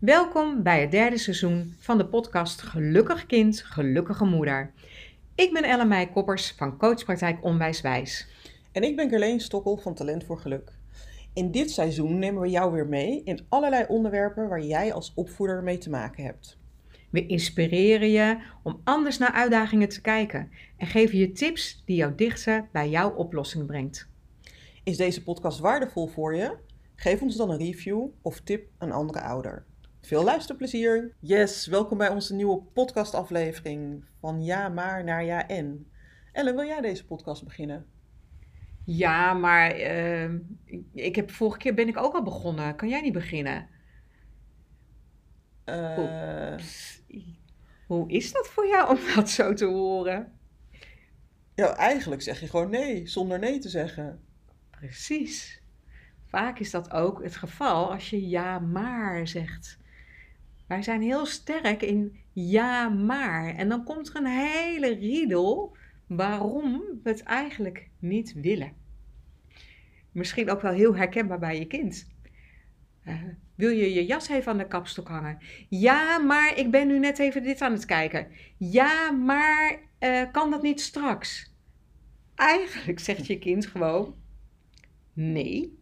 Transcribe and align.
Welkom 0.00 0.62
bij 0.62 0.80
het 0.80 0.90
derde 0.90 1.18
seizoen 1.18 1.74
van 1.78 1.98
de 1.98 2.06
podcast 2.06 2.62
Gelukkig 2.62 3.26
Kind, 3.26 3.62
Gelukkige 3.62 4.24
Moeder. 4.24 4.72
Ik 5.34 5.52
ben 5.52 5.62
Ellen 5.62 6.12
Koppers 6.12 6.52
van 6.56 6.78
Coachpraktijk 6.78 7.44
Onwijswijs. 7.44 8.28
En 8.72 8.82
ik 8.82 8.96
ben 8.96 9.08
Gerleen 9.08 9.40
Stokkel 9.40 9.76
van 9.76 9.94
Talent 9.94 10.24
voor 10.24 10.38
Geluk. 10.38 10.72
In 11.34 11.50
dit 11.50 11.70
seizoen 11.70 12.18
nemen 12.18 12.42
we 12.42 12.48
jou 12.48 12.72
weer 12.72 12.86
mee 12.86 13.22
in 13.24 13.46
allerlei 13.48 13.84
onderwerpen 13.88 14.48
waar 14.48 14.62
jij 14.62 14.92
als 14.92 15.12
opvoeder 15.14 15.62
mee 15.62 15.78
te 15.78 15.90
maken 15.90 16.24
hebt. 16.24 16.58
We 17.16 17.26
inspireren 17.26 18.10
je 18.10 18.38
om 18.62 18.80
anders 18.84 19.18
naar 19.18 19.32
uitdagingen 19.32 19.88
te 19.88 20.00
kijken 20.00 20.50
en 20.76 20.86
geven 20.86 21.18
je 21.18 21.32
tips 21.32 21.82
die 21.84 21.96
jou 21.96 22.14
dichter 22.14 22.68
bij 22.72 22.88
jouw 22.88 23.10
oplossing 23.10 23.66
brengt. 23.66 24.08
Is 24.84 24.96
deze 24.96 25.22
podcast 25.22 25.58
waardevol 25.58 26.06
voor 26.06 26.34
je? 26.34 26.56
Geef 26.94 27.22
ons 27.22 27.36
dan 27.36 27.50
een 27.50 27.58
review 27.58 28.06
of 28.22 28.40
tip 28.40 28.68
een 28.78 28.92
andere 28.92 29.20
ouder. 29.20 29.64
Veel 30.00 30.24
luisterplezier. 30.24 31.14
Yes, 31.20 31.66
welkom 31.66 31.98
bij 31.98 32.08
onze 32.08 32.34
nieuwe 32.34 32.62
podcastaflevering 32.72 34.04
van 34.20 34.44
Ja 34.44 34.68
maar 34.68 35.04
naar 35.04 35.24
Ja 35.24 35.48
en. 35.48 35.86
Ellen, 36.32 36.54
wil 36.54 36.64
jij 36.64 36.80
deze 36.80 37.06
podcast 37.06 37.44
beginnen? 37.44 37.86
Ja, 38.84 39.32
maar 39.32 39.70
ehm, 39.70 40.38
ik 40.92 41.16
heb 41.16 41.30
vorige 41.30 41.58
keer 41.58 41.74
ben 41.74 41.88
ik 41.88 41.96
ook 41.96 42.14
al 42.14 42.22
begonnen. 42.22 42.76
Kan 42.76 42.88
jij 42.88 43.00
niet 43.00 43.12
beginnen? 43.12 43.68
Uh, 45.66 46.56
hoe 47.86 48.10
is 48.10 48.32
dat 48.32 48.48
voor 48.48 48.66
jou 48.66 48.90
om 48.90 48.98
dat 49.14 49.30
zo 49.30 49.52
te 49.52 49.64
horen? 49.64 50.32
Ja, 51.54 51.76
eigenlijk 51.76 52.22
zeg 52.22 52.40
je 52.40 52.48
gewoon 52.48 52.70
nee, 52.70 53.06
zonder 53.06 53.38
nee 53.38 53.58
te 53.58 53.68
zeggen. 53.68 54.20
Precies. 54.70 55.62
Vaak 56.26 56.58
is 56.58 56.70
dat 56.70 56.90
ook 56.92 57.22
het 57.22 57.36
geval 57.36 57.92
als 57.92 58.10
je 58.10 58.28
ja 58.28 58.58
maar 58.58 59.28
zegt. 59.28 59.78
Wij 60.66 60.82
zijn 60.82 61.02
heel 61.02 61.26
sterk 61.26 61.82
in 61.82 62.20
ja 62.32 62.88
maar. 62.88 63.54
En 63.54 63.68
dan 63.68 63.84
komt 63.84 64.08
er 64.08 64.16
een 64.16 64.26
hele 64.26 64.94
riedel 64.94 65.76
waarom 66.06 66.82
we 67.02 67.10
het 67.10 67.22
eigenlijk 67.22 67.88
niet 67.98 68.32
willen. 68.32 68.72
Misschien 70.12 70.50
ook 70.50 70.60
wel 70.60 70.72
heel 70.72 70.96
herkenbaar 70.96 71.38
bij 71.38 71.58
je 71.58 71.66
kind. 71.66 72.06
Uh, 73.04 73.22
wil 73.56 73.70
je 73.70 73.94
je 73.94 74.06
jas 74.06 74.28
even 74.28 74.52
aan 74.52 74.58
de 74.58 74.66
kapstok 74.66 75.08
hangen? 75.08 75.38
Ja, 75.68 76.18
maar 76.18 76.58
ik 76.58 76.70
ben 76.70 76.86
nu 76.86 76.98
net 76.98 77.18
even 77.18 77.42
dit 77.42 77.60
aan 77.60 77.72
het 77.72 77.84
kijken. 77.84 78.26
Ja, 78.56 79.10
maar 79.10 79.78
uh, 80.00 80.22
kan 80.32 80.50
dat 80.50 80.62
niet 80.62 80.80
straks? 80.80 81.54
Eigenlijk 82.34 82.98
zegt 82.98 83.26
je 83.26 83.38
kind 83.38 83.66
gewoon 83.66 84.14
nee. 85.12 85.78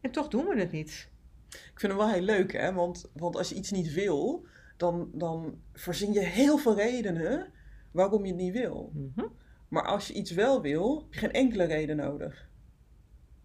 En 0.00 0.10
toch 0.10 0.28
doen 0.28 0.44
we 0.46 0.58
het 0.58 0.72
niet. 0.72 1.10
Ik 1.48 1.80
vind 1.80 1.92
hem 1.92 1.96
wel 1.96 2.10
heel 2.10 2.22
leuk, 2.22 2.52
hè? 2.52 2.72
Want, 2.72 3.10
want 3.12 3.36
als 3.36 3.48
je 3.48 3.54
iets 3.54 3.70
niet 3.70 3.92
wil, 3.92 4.46
dan, 4.76 5.10
dan 5.12 5.60
verzin 5.72 6.12
je 6.12 6.20
heel 6.20 6.58
veel 6.58 6.74
redenen 6.74 7.52
waarom 7.90 8.24
je 8.24 8.32
het 8.32 8.40
niet 8.40 8.52
wil. 8.52 8.92
Mhm. 8.94 9.26
Maar 9.68 9.84
als 9.84 10.06
je 10.06 10.14
iets 10.14 10.30
wel 10.30 10.62
wil, 10.62 10.98
heb 11.02 11.12
je 11.12 11.18
geen 11.18 11.32
enkele 11.32 11.64
reden 11.64 11.96
nodig. 11.96 12.48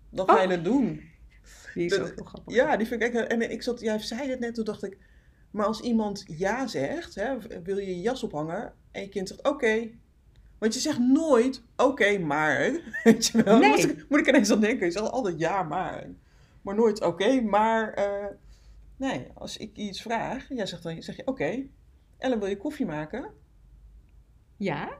Dan 0.10 0.30
ga 0.30 0.42
je 0.42 0.48
Oh. 0.48 0.54
het 0.54 0.64
doen. 0.64 1.02
Die 1.74 1.86
is 1.86 1.92
Dat- 1.92 2.10
ook 2.10 2.16
wel 2.16 2.26
grappig. 2.26 2.56
Ja, 2.56 2.78
die 2.78 2.88
vind 2.88 3.04
ik 3.04 3.14
echt. 3.14 3.28
En 3.28 3.52
ik 3.52 3.62
zat, 3.62 3.80
jij 3.80 4.00
zei 4.00 4.30
het 4.30 4.40
net, 4.40 4.56
toen 4.56 4.66
dacht 4.66 4.84
ik. 4.84 4.98
Maar 5.52 5.66
als 5.66 5.80
iemand 5.82 6.24
ja 6.28 6.68
zegt, 6.68 7.16
hè, 7.16 7.38
wil 7.64 7.78
je 7.78 7.86
je 7.96 8.02
jas 8.02 8.24
ophangen 8.24 8.74
en 8.92 9.02
je 9.02 9.10
kind 9.10 9.28
zegt 9.28 9.48
oké. 9.48 9.90
Want 10.58 10.74
je 10.74 10.80
zegt 10.80 11.00
nooit 11.00 11.64
oké, 11.76 12.18
maar. 12.18 12.72
Weet 13.04 13.26
je 13.28 13.44
wel? 13.44 13.58
Nee. 13.58 13.70
Moet, 13.70 13.84
ik, 13.84 14.06
moet 14.10 14.20
ik 14.20 14.28
ineens 14.28 14.52
aan 14.52 14.60
denken. 14.60 14.86
Je 14.86 14.92
zegt 14.92 15.10
altijd 15.12 15.40
ja, 15.40 15.64
maar. 15.64 16.08
Maar 16.62 16.76
nooit 16.76 17.02
oké, 17.02 17.42
maar. 17.42 17.94
eh, 17.94 18.26
nee, 18.98 19.28
als 19.34 19.58
ik 19.58 19.76
iets 19.78 20.02
vraag, 20.02 20.46
jij 20.50 20.66
zegt 20.66 20.84
dan 20.84 21.02
zeg 21.02 21.16
je 21.16 21.28
oké. 21.28 21.64
Ellen, 22.18 22.40
wil 22.40 22.48
je 22.48 22.58
koffie 22.58 22.86
maken? 22.86 23.30
Ja? 24.58 24.98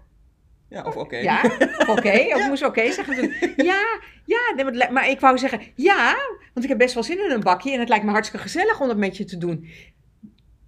Ja, 0.72 0.84
of 0.84 0.96
oké. 0.96 1.18
Ja? 1.18 1.42
Of 1.78 1.90
Oké? 1.90 2.10
Of 2.12 2.38
Ja. 2.38 2.48
moest 2.48 2.66
oké 2.66 2.92
zeggen 2.92 3.16
toen? 3.16 3.34
Ja, 3.66 4.00
ja. 4.26 4.90
maar 4.92 5.10
ik 5.10 5.20
wou 5.20 5.38
zeggen 5.38 5.62
ja, 5.76 6.16
want 6.54 6.64
ik 6.66 6.70
heb 6.70 6.78
best 6.78 6.94
wel 6.94 7.04
zin 7.04 7.24
in 7.26 7.32
een 7.32 7.40
bakje 7.40 7.74
en 7.74 7.80
het 7.80 7.90
lijkt 7.90 8.06
me 8.06 8.12
hartstikke 8.12 8.46
gezellig 8.46 8.82
om 8.82 8.88
dat 8.88 8.98
met 8.98 9.18
je 9.18 9.24
te 9.26 9.38
doen. 9.38 9.68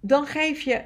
Dan 0.00 0.26
geef 0.26 0.60
je 0.60 0.82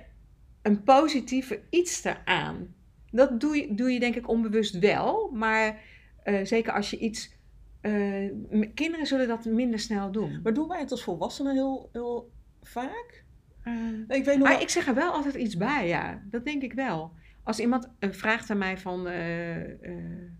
een 0.63 0.83
positieve 0.83 1.61
iets 1.71 2.05
eraan. 2.05 2.75
Dat 3.11 3.41
doe 3.41 3.57
je, 3.57 3.75
doe 3.75 3.93
je 3.93 4.01
denk 4.01 4.15
ik 4.17 4.29
onbewust 4.29 4.79
wel, 4.79 5.31
maar 5.35 5.81
eh, 6.23 6.45
zeker 6.45 6.73
als 6.73 6.91
je 6.91 6.99
iets... 6.99 7.37
eh, 7.81 8.31
kinderen 8.75 9.07
zullen 9.07 9.29
dat 9.29 9.45
minder 9.45 9.79
snel 9.79 10.13
doen. 10.13 10.41
Maar 10.43 10.55
doen 10.55 10.69
wij 10.69 10.81
het 10.81 10.91
als 10.91 11.03
volwassenen 11.03 11.53
heel, 11.55 11.89
heel 11.93 12.31
vaak? 12.63 13.25
Nee, 13.65 14.19
ik 14.19 14.25
weet 14.25 14.27
nog 14.27 14.39
Maar 14.39 14.53
wel- 14.53 14.61
ik 14.63 14.69
zeg 14.69 14.87
er 14.87 14.95
wel 14.95 15.13
altijd 15.13 15.35
iets 15.35 15.57
bij, 15.57 15.87
ja. 15.89 16.23
Dat 16.31 16.45
denk 16.45 16.63
ik 16.63 16.73
wel. 16.73 17.13
Als 17.49 17.61
iemand 17.61 17.89
eh, 17.99 18.11
vraagt 18.11 18.51
aan 18.51 18.59
mij 18.59 18.79
van... 18.79 19.07
eh, 19.07 19.71
eh, 19.71 20.37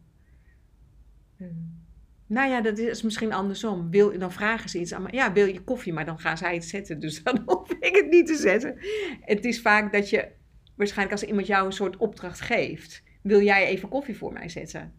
nou 2.27 2.51
ja, 2.51 2.61
dat 2.61 2.79
is 2.79 3.03
misschien 3.03 3.33
andersom. 3.33 3.91
Wil, 3.91 4.19
dan 4.19 4.33
vragen 4.33 4.71
ze 4.71 4.81
iets 4.81 4.93
aan 4.93 5.03
mij. 5.03 5.13
Ja, 5.13 5.33
wil 5.33 5.47
je 5.47 5.61
koffie? 5.61 5.93
Maar 5.93 6.05
dan 6.05 6.19
gaan 6.19 6.39
zij 6.39 6.55
het 6.55 6.65
zetten. 6.65 7.01
Dus 7.01 7.23
dan 7.23 7.43
hoef 7.47 7.71
ik 7.71 7.95
het 7.97 8.11
niet 8.11 8.27
te 8.27 8.37
zetten. 8.37 8.79
Het 9.21 9.45
is 9.45 9.61
vaak 9.61 9.93
dat 9.93 10.11
je... 10.11 10.29
Waarschijnlijk 10.75 11.21
als 11.21 11.29
iemand 11.29 11.47
jou 11.47 11.67
een 11.67 11.73
soort 11.73 11.97
opdracht 11.97 12.41
geeft... 12.41 13.03
Wil 13.23 13.43
jij 13.43 13.67
even 13.67 13.89
koffie 13.89 14.17
voor 14.17 14.33
mij 14.33 14.49
zetten? 14.49 14.93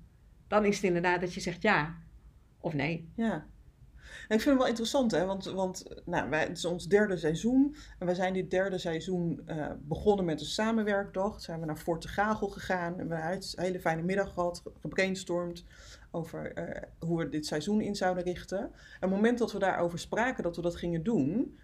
Dan 0.48 0.66
is 0.66 0.76
het 0.76 0.86
inderdaad 0.86 1.22
dat 1.22 1.34
je 1.34 1.40
zegt 1.40 1.62
ja 1.62 1.98
of 2.60 2.74
nee. 2.74 3.12
Ja. 3.16 3.48
Ik 4.30 4.42
vind 4.42 4.50
het 4.50 4.58
wel 4.58 4.68
interessant, 4.68 5.12
hè? 5.12 5.26
Want, 5.26 5.46
want 5.46 5.86
nou, 6.06 6.30
wij, 6.30 6.42
het 6.44 6.58
is 6.58 6.66
ons 6.66 6.88
derde 6.88 7.18
seizoen. 7.18 7.76
En 8.00 8.06
wij 8.06 8.16
zijn 8.16 8.34
dit 8.34 8.52
derde 8.52 8.78
seizoen 8.78 9.42
eh, 9.46 9.68
begonnen 9.80 10.26
met 10.26 10.40
een 10.40 10.46
samenwerkdag. 10.46 11.42
Zijn 11.42 11.60
we 11.60 11.66
naar 11.66 11.78
Fort 11.78 12.02
de 12.02 12.08
Gagel 12.08 12.48
gegaan. 12.48 13.00
En 13.00 13.08
we 13.08 13.16
hebben 13.16 13.48
een 13.56 13.64
hele 13.64 13.80
fijne 13.80 14.02
middag 14.02 14.34
gehad, 14.34 14.64
gebrainstormd 14.80 15.66
over 16.12 16.54
eh, 16.54 16.82
hoe 17.00 17.18
we 17.18 17.30
dit 17.30 17.46
seizoen 17.46 17.82
in 17.82 17.96
zouden 17.96 18.24
richten. 18.24 18.60
En 18.60 18.72
het 19.00 19.10
moment 19.10 19.38
dat 19.38 19.52
we 19.52 19.60
daarover 19.60 20.00
spraken, 20.00 20.44
dat 20.44 20.56
we 20.56 20.62
dat 20.62 20.76
gingen 20.76 21.04
doen, 21.04 21.58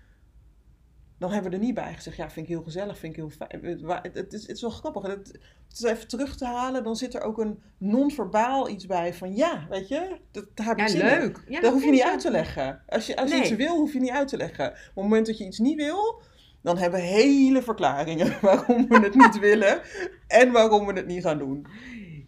dan 1.17 1.31
hebben 1.31 1.51
we 1.51 1.57
er 1.57 1.63
niet 1.63 1.73
bij 1.73 1.93
gezegd, 1.93 2.17
ja, 2.17 2.29
vind 2.29 2.47
ik 2.47 2.53
heel 2.53 2.63
gezellig, 2.63 2.97
vind 2.97 3.13
ik 3.13 3.19
heel 3.19 3.29
fijn. 3.29 3.79
Het, 4.13 4.33
is, 4.33 4.41
het 4.41 4.55
is 4.55 4.61
wel 4.61 4.69
grappig. 4.69 5.01
Het, 5.03 5.27
het 5.67 5.77
is 5.77 5.81
even 5.83 6.07
terug 6.07 6.37
te 6.37 6.45
halen, 6.45 6.83
dan 6.83 6.95
zit 6.95 7.13
er 7.13 7.21
ook 7.21 7.37
een 7.37 7.59
non-verbaal 7.77 8.69
iets 8.69 8.85
bij 8.85 9.13
van, 9.13 9.35
ja, 9.35 9.65
weet 9.69 9.87
je, 9.87 10.17
dat, 10.31 10.45
heb 10.55 10.79
ik 10.79 10.87
Ja, 10.87 11.17
leuk. 11.17 11.43
Ja, 11.47 11.61
dat 11.61 11.73
hoef 11.73 11.83
je 11.83 11.91
niet 11.91 12.03
uit 12.03 12.19
te 12.19 12.31
leggen. 12.31 12.81
Als 12.87 13.05
je, 13.05 13.15
als 13.15 13.29
je 13.29 13.35
Nee. 13.35 13.43
iets 13.45 13.55
wil, 13.55 13.75
hoef 13.75 13.93
je 13.93 13.99
niet 13.99 14.09
uit 14.11 14.27
te 14.27 14.37
leggen. 14.37 14.67
Op 14.69 14.75
het 14.75 14.95
moment 14.95 15.25
dat 15.25 15.37
je 15.37 15.45
iets 15.45 15.59
niet 15.59 15.75
wil, 15.75 16.21
dan 16.61 16.77
hebben 16.77 16.99
we 16.99 17.05
hele 17.05 17.61
verklaringen 17.61 18.37
waarom 18.41 18.87
we 18.87 18.99
het 18.99 19.15
niet 19.15 19.39
willen 19.39 19.81
en 20.27 20.51
waarom 20.51 20.85
we 20.85 20.93
het 20.93 21.07
niet 21.07 21.23
gaan 21.23 21.37
doen. 21.37 21.67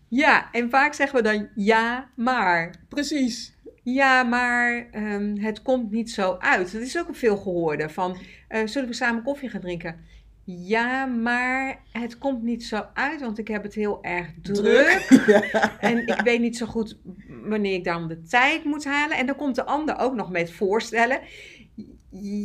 Ja, 0.10 0.52
en 0.52 0.70
vaak 0.70 0.94
zeggen 0.94 1.18
we 1.18 1.24
dan 1.24 1.50
ja, 1.56 2.10
maar. 2.16 2.76
Precies. 2.90 3.56
Ja, 3.94 4.24
maar 4.24 4.88
ehm, 4.92 5.38
het 5.38 5.62
komt 5.62 5.92
niet 5.92 6.12
zo 6.12 6.36
uit. 6.40 6.72
Dat 6.72 6.82
is 6.82 6.98
ook 6.98 7.08
een 7.08 7.16
veel 7.16 7.38
gehoorde 7.38 7.90
van, 7.90 8.18
eh, 8.48 8.62
zullen 8.66 8.90
we 8.90 8.96
samen 8.96 9.24
koffie 9.24 9.50
gaan 9.50 9.62
drinken? 9.62 10.06
Ja, 10.44 11.06
maar 11.06 11.84
het 11.92 12.18
komt 12.18 12.44
niet 12.44 12.64
zo 12.64 12.86
uit, 12.94 13.22
want 13.22 13.38
ik 13.38 13.48
heb 13.48 13.64
het 13.64 13.74
heel 13.74 14.04
erg 14.04 14.28
druk. 14.42 15.08
Ja. 15.52 15.80
En 15.80 16.08
ik 16.08 16.22
weet 16.24 16.40
niet 16.40 16.58
zo 16.58 16.66
goed 16.66 16.98
wanneer 17.28 17.74
ik 17.74 17.84
dan 17.84 18.08
de 18.08 18.22
tijd 18.22 18.64
moet 18.64 18.86
halen. 18.86 19.18
En 19.18 19.26
dan 19.26 19.36
komt 19.36 19.56
de 19.56 19.66
ander 19.66 19.98
ook 19.98 20.16
nog 20.16 20.30
met 20.30 20.52
voorstellen. 20.52 21.20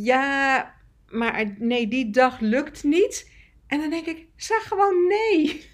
Ja, 0.03 0.73
maar 1.09 1.53
nee, 1.57 1.87
die 1.87 2.09
dag 2.09 2.39
lukt 2.39 2.83
niet. 2.83 3.31
En 3.67 3.79
dan 3.79 3.89
denk 3.89 4.05
ik, 4.05 4.27
zeg 4.35 4.63
gewoon 4.63 5.07
nee. 5.07 5.65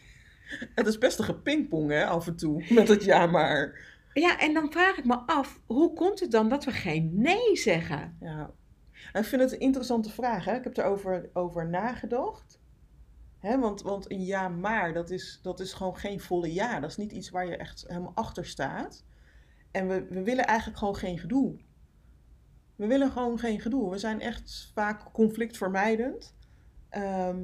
Het 0.75 0.87
is 0.87 0.97
best 0.97 1.19
een 1.19 1.25
gepingpong, 1.25 1.91
hè, 1.91 2.05
af 2.05 2.27
en 2.27 2.35
toe, 2.35 2.63
met 2.69 2.87
het 2.87 3.03
ja 3.03 3.25
maar. 3.25 3.88
Ja, 4.13 4.39
en 4.39 4.53
dan 4.53 4.71
vraag 4.71 4.97
ik 4.97 5.05
me 5.05 5.15
af, 5.15 5.61
hoe 5.65 5.93
komt 5.93 6.19
het 6.19 6.31
dan 6.31 6.49
dat 6.49 6.65
we 6.65 6.71
geen 6.71 7.11
nee 7.13 7.55
zeggen? 7.55 8.17
Ja. 8.19 8.51
En 9.13 9.21
ik 9.21 9.27
vind 9.27 9.41
het 9.41 9.51
een 9.51 9.59
interessante 9.59 10.09
vraag, 10.09 10.45
hè. 10.45 10.55
Ik 10.55 10.63
heb 10.63 10.77
erover 10.77 11.29
over 11.33 11.69
nagedacht. 11.69 12.59
Hè, 13.39 13.59
want, 13.59 13.81
want 13.81 14.11
een 14.11 14.25
ja 14.25 14.47
maar, 14.47 14.93
dat 14.93 15.09
is, 15.09 15.39
dat 15.41 15.59
is 15.59 15.73
gewoon 15.73 15.97
geen 15.97 16.19
volle 16.19 16.53
ja. 16.53 16.79
Dat 16.79 16.89
is 16.89 16.97
niet 16.97 17.11
iets 17.11 17.29
waar 17.29 17.45
je 17.45 17.57
echt 17.57 17.85
helemaal 17.87 18.11
achter 18.15 18.45
staat. 18.45 19.05
En 19.71 19.87
we, 19.87 20.05
we 20.09 20.23
willen 20.23 20.45
eigenlijk 20.45 20.79
gewoon 20.79 20.95
geen 20.95 21.19
gedoe. 21.19 21.59
We 22.75 22.87
willen 22.87 23.11
gewoon 23.11 23.39
geen 23.39 23.59
gedoe. 23.59 23.89
We 23.91 23.97
zijn 23.97 24.21
echt 24.21 24.71
vaak 24.73 25.13
conflictvermijdend. 25.13 26.35
Ehm, 26.89 27.37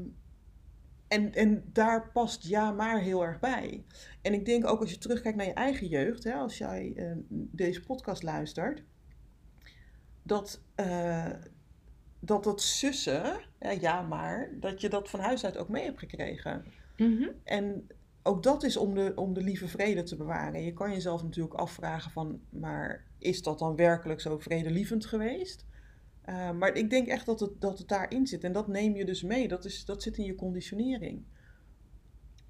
en, 1.15 1.33
en 1.33 1.63
daar 1.73 2.11
past 2.11 2.47
ja 2.47 2.71
maar 2.71 2.99
heel 2.99 3.25
erg 3.25 3.39
bij. 3.39 3.83
En 4.21 4.33
ik 4.33 4.45
denk 4.45 4.67
ook 4.67 4.79
als 4.79 4.91
je 4.91 4.97
terugkijkt 4.97 5.37
naar 5.37 5.45
je 5.45 5.53
eigen 5.53 5.87
jeugd, 5.87 6.23
hè, 6.23 6.33
als 6.33 6.57
jij 6.57 6.93
eh, 6.95 7.11
deze 7.29 7.81
podcast 7.81 8.23
luistert, 8.23 8.83
dat, 10.23 10.61
eh, 10.75 11.31
dat 12.19 12.43
dat 12.43 12.61
sussen, 12.61 13.39
ja, 13.59 13.71
ja 13.71 14.01
maar, 14.01 14.49
dat 14.59 14.81
je 14.81 14.89
dat 14.89 15.09
van 15.09 15.19
huis 15.19 15.45
uit 15.45 15.57
ook 15.57 15.69
mee 15.69 15.83
hebt 15.83 15.99
gekregen. 15.99 16.65
Mhm. 16.97 17.29
En 17.43 17.87
ook 18.23 18.43
dat 18.43 18.63
is 18.63 18.77
om 18.77 18.93
de, 18.93 19.11
om 19.15 19.33
de 19.33 19.41
lieve 19.41 19.67
vrede 19.67 20.03
te 20.03 20.15
bewaren. 20.15 20.63
Je 20.63 20.73
kan 20.73 20.91
jezelf 20.91 21.23
natuurlijk 21.23 21.55
afvragen 21.55 22.11
van, 22.11 22.39
maar 22.49 23.05
is 23.17 23.41
dat 23.41 23.59
dan 23.59 23.75
werkelijk 23.75 24.21
zo 24.21 24.37
vredelievend 24.37 25.05
geweest? 25.05 25.65
Uh, 26.29 26.51
maar 26.51 26.75
ik 26.75 26.89
denk 26.89 27.07
echt 27.07 27.25
dat 27.25 27.39
het, 27.39 27.61
dat 27.61 27.77
het 27.77 27.87
daarin 27.87 28.27
zit. 28.27 28.43
En 28.43 28.51
dat 28.51 28.67
neem 28.67 28.95
je 28.95 29.05
dus 29.05 29.23
mee. 29.23 29.47
Dat, 29.47 29.65
is, 29.65 29.85
dat 29.85 30.03
zit 30.03 30.17
in 30.17 30.25
je 30.25 30.35
conditionering. 30.35 31.23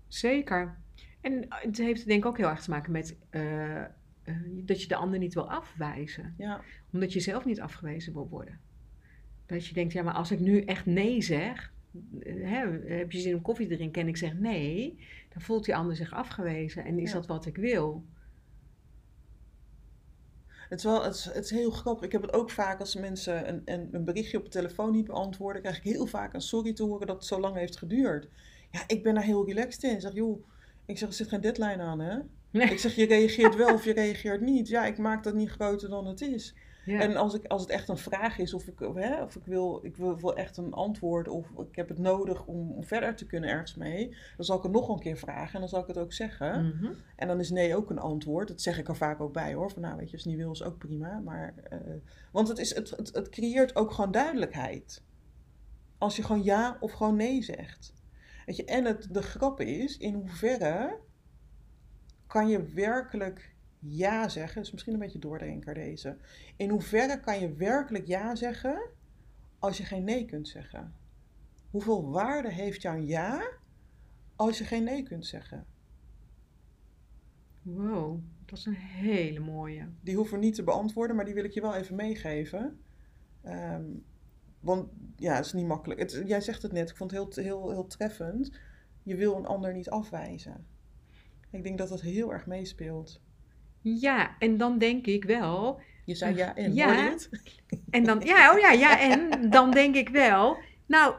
Zeker. 0.08 0.78
En 1.22 1.46
het 1.50 1.78
heeft 1.78 2.06
denk 2.08 2.24
ik 2.24 2.30
ook 2.30 2.38
heel 2.38 2.50
erg 2.50 2.62
te 2.62 2.70
maken 2.70 2.92
met 2.92 3.18
uh, 3.32 3.82
uh, 3.82 3.86
dat 4.66 4.82
je 4.82 4.88
de 4.88 4.96
ander 4.96 5.20
niet 5.20 5.34
wil 5.34 5.50
afwijzen. 5.50 6.34
Ja. 6.38 6.62
Omdat 6.92 7.14
je 7.14 7.20
zelf 7.20 7.46
niet 7.46 7.62
afgewezen 7.62 8.14
wil 8.14 8.30
worden. 8.30 8.60
Dat 9.46 9.68
je 9.68 9.74
denkt, 9.74 9.94
ja, 9.94 10.04
maar 10.04 10.14
als 10.14 10.32
ik 10.32 10.40
nu 10.40 10.62
echt 10.62 10.86
nee 10.86 11.22
zeg, 11.22 11.74
hè, 12.24 12.80
heb 12.88 13.12
je 13.12 13.20
zin 13.20 13.36
om 13.36 13.42
koffie 13.42 13.68
te 13.68 13.76
drinken 13.76 14.02
en 14.02 14.08
ik 14.08 14.18
zeg 14.18 14.34
nee, 14.34 15.00
dan 15.34 15.42
voelt 15.42 15.66
die 15.66 15.76
ander 15.76 15.96
zich 15.96 16.14
afgewezen. 16.14 16.86
En 16.86 17.00
is 17.00 17.12
Ja. 17.12 17.16
dat 17.16 17.28
wat 17.28 17.46
ik 17.46 17.56
wil? 17.56 18.06
Het 20.70 20.80
is, 20.80 20.86
wel, 20.86 21.04
het, 21.04 21.16
is, 21.16 21.26
het 21.26 21.44
is 21.44 21.52
heel 21.52 21.72
grappig. 21.72 22.06
Ik 22.06 22.12
heb 22.12 22.22
het 22.22 22.34
ook 22.34 22.50
vaak 22.50 22.80
als 22.80 22.96
mensen 22.96 23.50
een, 23.50 23.62
een, 23.66 23.90
een 23.92 24.04
berichtje 24.06 24.38
op 24.38 24.44
de 24.44 24.50
telefoon 24.50 24.92
niet 24.92 25.06
beantwoorden, 25.06 25.62
krijg 25.62 25.78
ik 25.78 25.84
heel 25.84 26.06
vaak 26.06 26.34
een 26.34 26.42
sorry 26.42 26.74
te 26.74 26.84
horen 26.84 27.08
dat 27.08 27.16
het 27.16 27.26
zo 27.26 27.40
lang 27.40 27.56
heeft 27.56 27.78
geduurd. 27.78 28.28
Ja, 28.72 28.84
ik 28.88 29.04
ben 29.04 29.14
daar 29.14 29.24
heel 29.24 29.46
relaxed 29.46 29.84
in. 29.84 29.92
Ik 29.92 30.02
zeg, 30.02 30.14
joh, 30.14 30.46
ik 30.86 30.98
zeg, 30.98 31.08
er 31.08 31.14
zit 31.16 31.28
geen 31.28 31.42
deadline 31.42 31.82
aan, 31.82 32.00
hè? 32.00 32.18
Nee. 32.52 32.70
Ik 32.70 32.80
zeg, 32.80 32.96
je 32.96 33.06
reageert 33.06 33.56
wel 33.56 33.74
of 33.74 33.86
je 33.86 33.94
reageert 33.94 34.42
niet. 34.42 34.68
Ja, 34.68 34.86
ik 34.86 34.98
maak 34.98 35.24
dat 35.24 35.34
niet 35.34 35.50
groter 35.50 35.90
dan 35.90 36.08
het 36.08 36.22
is. 36.22 36.56
Ja. 36.86 37.00
En 37.00 37.16
als, 37.16 37.34
ik, 37.34 37.46
als 37.46 37.62
het 37.62 37.70
echt 37.70 37.90
een 37.90 37.98
vraag 37.98 38.38
is, 38.38 38.54
of 38.54 38.68
ik, 38.68 38.82
of, 38.82 38.96
hè, 38.96 39.24
of 39.24 39.36
ik, 39.36 39.46
wil, 39.46 39.80
ik 39.84 39.98
wil, 39.98 40.20
wil 40.20 40.36
echt 40.36 40.58
een 40.58 40.74
antwoord, 40.74 41.28
of 41.28 41.48
ik 41.70 41.76
heb 41.76 41.90
het 41.90 41.98
nodig 41.98 42.46
om, 42.46 42.72
om 42.72 42.84
verder 42.84 43.16
te 43.16 43.26
kunnen 43.26 43.50
ergens 43.50 43.76
mee, 43.76 44.16
dan 44.36 44.46
zal 44.46 44.58
ik 44.58 44.64
het 44.64 44.72
nog 44.72 44.90
een 44.90 45.00
keer 45.00 45.18
vragen 45.18 45.54
en 45.54 45.60
dan 45.60 45.70
zal 45.70 45.82
ik 45.82 45.88
het 45.88 45.98
ook 45.98 46.14
zeggen. 46.14 46.66
Mhm. 46.66 46.94
En 47.16 47.28
dan 47.28 47.40
is 47.40 47.50
nee 47.50 47.76
ook 47.76 47.90
een 47.90 48.00
antwoord. 48.00 48.48
Dat 48.48 48.62
zeg 48.62 48.78
ik 48.78 48.88
er 48.88 48.96
vaak 48.96 49.22
ook 49.22 49.34
bij 49.34 49.54
hoor. 49.54 49.72
Van 49.72 49.82
nou, 49.82 49.98
weet 49.98 50.10
je, 50.10 50.14
als 50.14 50.24
het 50.24 50.34
niet 50.34 50.42
wil 50.42 50.52
is 50.52 50.64
ook 50.64 50.78
prima. 50.78 51.20
Maar, 51.20 51.54
eh, 51.70 51.80
want 52.32 52.48
het, 52.48 52.58
is, 52.58 52.76
het, 52.76 52.90
het, 52.90 53.14
het 53.14 53.30
creëert 53.30 53.76
ook 53.76 53.92
gewoon 53.92 54.12
duidelijkheid. 54.12 55.04
Als 55.98 56.16
je 56.16 56.24
gewoon 56.24 56.44
ja 56.44 56.78
of 56.80 56.92
gewoon 56.92 57.16
nee 57.16 57.42
zegt. 57.42 57.94
Weet 58.46 58.56
je, 58.56 58.66
en 58.66 58.86
het, 58.86 59.08
de 59.12 59.22
grap 59.22 59.60
is, 59.60 59.98
in 59.98 60.14
hoeverre 60.14 61.00
kan 62.28 62.48
je 62.48 62.64
werkelijk 62.64 63.55
ja 63.88 64.30
zeggen? 64.30 64.62
Is 64.62 64.72
misschien 64.72 64.94
een 64.94 65.00
beetje 65.00 65.20
doordenker 65.20 65.74
deze. 65.74 66.18
In 66.56 66.70
hoeverre 66.70 67.20
kan 67.20 67.40
je 67.40 67.54
werkelijk 67.54 68.08
ja 68.08 68.36
zeggen 68.36 68.90
als 69.60 69.78
je 69.78 69.84
geen 69.84 70.04
nee 70.04 70.26
kunt 70.26 70.48
zeggen? 70.48 70.94
Hoeveel 71.70 72.10
waarde 72.10 72.52
heeft 72.52 72.82
jouw 72.82 72.98
ja 72.98 73.48
als 74.36 74.58
je 74.58 74.64
geen 74.64 74.84
nee 74.84 75.04
kunt 75.04 75.26
zeggen? 75.26 75.66
Wow, 77.62 78.20
dat 78.46 78.58
is 78.58 78.66
een 78.66 78.74
hele 78.74 79.40
mooie. 79.40 79.90
Die 80.02 80.16
hoeven 80.16 80.40
niet 80.40 80.56
te 80.56 80.64
beantwoorden, 80.64 81.16
maar 81.16 81.26
die 81.26 81.34
wil 81.34 81.44
ik 81.44 81.52
je 81.52 81.62
wel 81.62 81.76
even 81.76 81.96
meegeven. 81.96 82.80
Ehm, 83.42 83.86
want 84.60 84.90
ja, 85.16 85.36
het 85.36 85.46
is 85.46 85.54
niet 85.54 85.68
makkelijk. 85.68 86.00
Het, 86.00 86.24
jij 86.26 86.42
zegt 86.42 86.62
het 86.62 86.72
net, 86.72 86.90
ik 86.90 86.96
vond 86.96 87.12
het 87.12 87.36
heel, 87.36 87.44
heel, 87.44 87.70
heel 87.70 87.88
treffend. 87.88 88.52
Je 89.04 89.16
wil 89.16 89.36
een 89.36 89.46
ander 89.46 89.74
niet 89.74 89.90
afwijzen. 89.90 90.66
Ik 91.50 91.64
denk 91.64 91.78
dat 91.78 91.90
dat 91.90 92.02
heel 92.02 92.34
erg 92.34 92.46
meespeelt. 92.46 93.22
Ja, 93.94 94.36
en 94.40 94.58
dan 94.58 94.78
denk 94.78 95.06
ik 95.06 95.24
wel. 95.24 95.82
Je 96.06 96.16
zei 96.16 96.36
ja 96.36 96.56
en, 96.56 96.74
Ja. 96.74 97.14
En 97.90 98.04
dan, 98.04 98.22
ja, 98.24 98.54
oh 98.54 98.60
ja, 98.60 98.72
ja, 98.72 99.00
en 99.00 99.50
dan 99.50 99.72
denk 99.72 99.96
ik 99.96 100.10
wel. 100.10 100.58
Nou, 100.86 101.16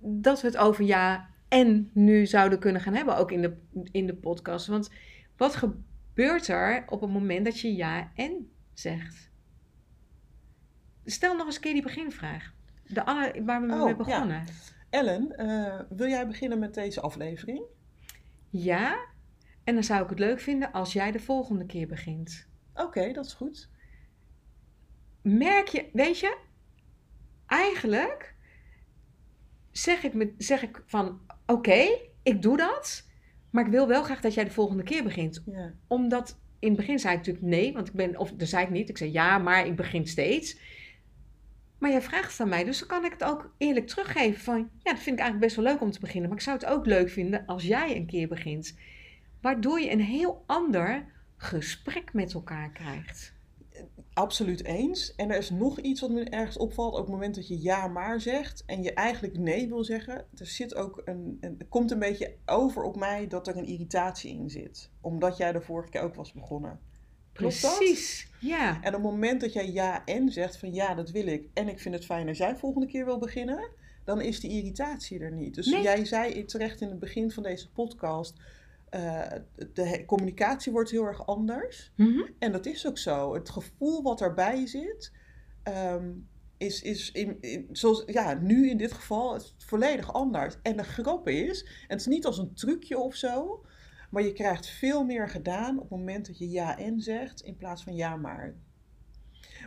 dat 0.00 0.40
we 0.40 0.46
het 0.46 0.56
over 0.56 0.84
ja 0.84 1.28
en 1.48 1.90
nu 1.92 2.26
zouden 2.26 2.58
kunnen 2.58 2.82
gaan 2.82 2.94
hebben, 2.94 3.16
ook 3.16 3.32
in 3.32 3.42
de, 3.42 3.56
in 3.92 4.06
de 4.06 4.14
podcast. 4.14 4.66
Want 4.66 4.90
wat 5.36 5.56
gebeurt 5.56 6.48
er 6.48 6.84
op 6.88 7.00
het 7.00 7.10
moment 7.10 7.44
dat 7.44 7.60
je 7.60 7.74
ja 7.74 8.10
en 8.14 8.50
zegt? 8.72 9.30
Stel 11.04 11.36
nog 11.36 11.46
eens 11.46 11.54
een 11.54 11.60
keer 11.60 11.72
die 11.72 11.82
beginvraag. 11.82 12.52
De 12.86 13.02
waar 13.44 13.66
we 13.66 13.72
Oh, 13.72 13.78
mee 13.78 13.88
ja. 13.88 13.96
begonnen. 13.96 14.44
Ellen, 14.90 15.36
eh, 15.36 15.80
wil 15.88 16.08
jij 16.08 16.26
beginnen 16.26 16.58
met 16.58 16.74
deze 16.74 17.00
aflevering? 17.00 17.62
Ja. 18.50 18.98
En 19.64 19.74
dan 19.74 19.84
zou 19.84 20.02
ik 20.02 20.08
het 20.08 20.18
leuk 20.18 20.40
vinden 20.40 20.72
als 20.72 20.92
jij 20.92 21.12
de 21.12 21.20
volgende 21.20 21.66
keer 21.66 21.86
begint. 21.86 22.48
Oké, 22.74 23.12
dat 23.12 23.24
is 23.26 23.32
goed. 23.32 23.70
merk 25.22 25.68
je, 25.68 25.88
weet 25.92 26.18
je, 26.18 26.36
eigenlijk 27.46 28.34
zeg 29.70 30.02
ik, 30.02 30.14
me, 30.14 30.34
zeg 30.38 30.62
ik 30.62 30.82
van 30.86 31.20
oké, 31.46 31.98
ik 32.22 32.42
doe 32.42 32.56
dat, 32.56 33.08
maar 33.50 33.64
ik 33.64 33.70
wil 33.70 33.88
wel 33.88 34.02
graag 34.02 34.20
dat 34.20 34.34
jij 34.34 34.44
de 34.44 34.50
volgende 34.50 34.82
keer 34.82 35.02
begint. 35.02 35.42
Ja. 35.46 35.74
Omdat 35.86 36.38
in 36.58 36.68
het 36.68 36.76
begin 36.76 36.98
zei 36.98 37.12
ik 37.12 37.18
natuurlijk 37.18 37.46
nee, 37.46 37.72
want 37.72 37.88
ik 37.88 37.94
ben, 37.94 38.18
of 38.18 38.32
dat 38.32 38.48
zei 38.48 38.64
ik 38.64 38.70
niet, 38.70 38.88
ik 38.88 38.98
zei 38.98 39.12
ja, 39.12 39.38
maar 39.38 39.66
ik 39.66 39.76
begin 39.76 40.06
steeds. 40.06 40.58
Maar 41.78 41.90
jij 41.90 42.02
vraagt 42.02 42.30
het 42.30 42.40
aan 42.40 42.48
mij, 42.48 42.64
dus 42.64 42.78
dan 42.78 42.88
kan 42.88 43.04
ik 43.04 43.12
het 43.12 43.24
ook 43.24 43.54
eerlijk 43.58 43.86
teruggeven 43.86 44.40
van 44.40 44.58
ja, 44.58 44.92
dat 44.92 45.02
vind 45.02 45.18
ik 45.18 45.22
eigenlijk 45.22 45.40
best 45.40 45.56
wel 45.56 45.64
leuk 45.64 45.80
om 45.80 45.90
te 45.90 46.00
beginnen, 46.00 46.28
maar 46.28 46.38
ik 46.38 46.44
zou 46.44 46.56
het 46.56 46.66
ook 46.66 46.86
leuk 46.86 47.10
vinden 47.10 47.46
als 47.46 47.62
jij 47.62 47.96
een 47.96 48.06
keer 48.06 48.28
begint. 48.28 48.76
Waardoor 49.44 49.80
je 49.80 49.90
een 49.90 50.00
heel 50.00 50.42
ander 50.46 51.06
gesprek 51.36 52.12
met 52.12 52.34
elkaar 52.34 52.70
krijgt. 52.70 53.32
Absoluut 54.12 54.64
eens. 54.64 55.14
En 55.14 55.30
er 55.30 55.38
is 55.38 55.50
nog 55.50 55.78
iets 55.80 56.00
wat 56.00 56.10
me 56.10 56.24
ergens 56.24 56.56
opvalt. 56.56 56.92
Op 56.92 57.00
het 57.00 57.08
moment 57.08 57.34
dat 57.34 57.48
je 57.48 57.62
ja 57.62 57.86
maar 57.86 58.20
zegt 58.20 58.62
en 58.66 58.82
je 58.82 58.92
eigenlijk 58.92 59.38
nee 59.38 59.68
wil 59.68 59.84
zeggen, 59.84 60.26
er 60.34 60.46
zit 60.46 60.74
ook 60.74 61.02
een, 61.04 61.38
een 61.40 61.54
er 61.58 61.66
komt 61.66 61.90
een 61.90 61.98
beetje 61.98 62.34
over 62.46 62.82
op 62.82 62.96
mij 62.96 63.26
dat 63.26 63.46
er 63.48 63.56
een 63.56 63.66
irritatie 63.66 64.30
in 64.38 64.50
zit. 64.50 64.90
Omdat 65.00 65.36
jij 65.36 65.52
de 65.52 65.60
vorige 65.60 65.90
keer 65.90 66.00
ook 66.00 66.14
was 66.14 66.32
begonnen. 66.32 66.80
Klopt 67.32 67.62
dat? 67.62 67.76
Precies, 67.76 68.28
ja. 68.40 68.68
En 68.82 68.94
op 68.94 69.02
het 69.02 69.10
moment 69.12 69.40
dat 69.40 69.52
jij 69.52 69.72
ja 69.72 70.04
en 70.04 70.32
zegt 70.32 70.56
van 70.56 70.74
ja, 70.74 70.94
dat 70.94 71.10
wil 71.10 71.26
ik 71.26 71.48
en 71.54 71.68
ik 71.68 71.80
vind 71.80 71.94
het 71.94 72.04
fijn 72.04 72.28
als 72.28 72.38
jij 72.38 72.56
volgende 72.56 72.86
keer 72.86 73.04
wil 73.04 73.18
beginnen, 73.18 73.68
dan 74.04 74.20
is 74.20 74.40
die 74.40 74.50
irritatie 74.50 75.18
er 75.20 75.32
niet. 75.32 75.54
Dus 75.54 75.66
Nee. 75.66 75.82
jij 75.82 76.04
zei 76.04 76.44
terecht 76.44 76.80
in 76.80 76.88
het 76.88 76.98
begin 76.98 77.30
van 77.30 77.42
deze 77.42 77.70
podcast, 77.70 78.36
eh, 78.94 79.32
de 79.72 80.02
communicatie 80.06 80.72
wordt 80.72 80.90
heel 80.90 81.04
erg 81.04 81.26
anders. 81.26 81.92
Mhm. 81.96 82.22
En 82.38 82.52
dat 82.52 82.66
is 82.66 82.86
ook 82.86 82.98
zo. 82.98 83.34
Het 83.34 83.50
gevoel 83.50 84.02
wat 84.02 84.20
erbij 84.20 84.66
zit, 84.66 85.12
ehm, 85.62 86.10
is, 86.56 86.82
is 86.82 87.12
in, 87.12 87.36
in- 87.40 87.68
zoals, 87.72 88.02
ja, 88.06 88.34
nu 88.34 88.70
in 88.70 88.76
dit 88.76 88.92
geval 88.92 89.36
is 89.36 89.44
het 89.44 89.64
volledig 89.64 90.12
anders. 90.12 90.56
En 90.62 90.76
de 90.76 90.82
grap 90.84 91.28
is, 91.28 91.62
en 91.64 91.70
het 91.88 92.00
is 92.00 92.06
niet 92.06 92.26
als 92.26 92.38
een 92.38 92.54
trucje 92.54 92.98
of 92.98 93.14
zo, 93.14 93.64
maar 94.10 94.22
je 94.22 94.32
krijgt 94.32 94.66
veel 94.66 95.04
meer 95.04 95.28
gedaan 95.28 95.74
op 95.76 95.80
het 95.90 95.98
moment 95.98 96.26
dat 96.26 96.38
je 96.38 96.50
ja 96.50 96.78
en 96.78 97.00
zegt 97.00 97.40
in 97.40 97.56
plaats 97.56 97.82
van 97.82 97.94
ja 97.94 98.16
maar. 98.16 98.54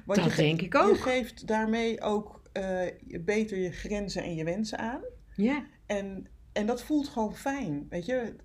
Want 0.06 0.20
Dat 0.20 0.30
je, 0.32 0.42
denk 0.42 0.62
ik 0.62 0.74
je 0.74 0.80
ook. 0.80 0.98
geeft 0.98 1.48
daarmee 1.48 2.02
ook 2.02 2.42
eh, 2.54 2.86
je- 3.08 3.20
beter 3.22 3.58
je 3.58 3.72
grenzen 3.72 4.24
en 4.24 4.36
je 4.36 4.44
wensen 4.44 4.78
aan. 4.78 5.02
Ja, 5.36 5.66
En, 5.86 6.28
en 6.54 6.66
dat 6.66 6.82
voelt 6.84 7.08
gewoon 7.08 7.36
fijn. 7.36 7.86
Weet 7.90 8.06
je, 8.06 8.36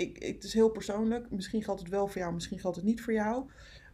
ik, 0.00 0.18
ik, 0.18 0.34
het 0.34 0.44
is 0.44 0.54
heel 0.54 0.70
persoonlijk. 0.70 1.30
Misschien 1.30 1.62
geldt 1.62 1.80
het 1.80 1.90
wel 1.90 2.06
voor 2.06 2.20
jou, 2.20 2.32
misschien 2.34 2.58
geldt 2.58 2.76
het 2.76 2.86
niet 2.86 3.02
voor 3.02 3.12
jou. 3.12 3.44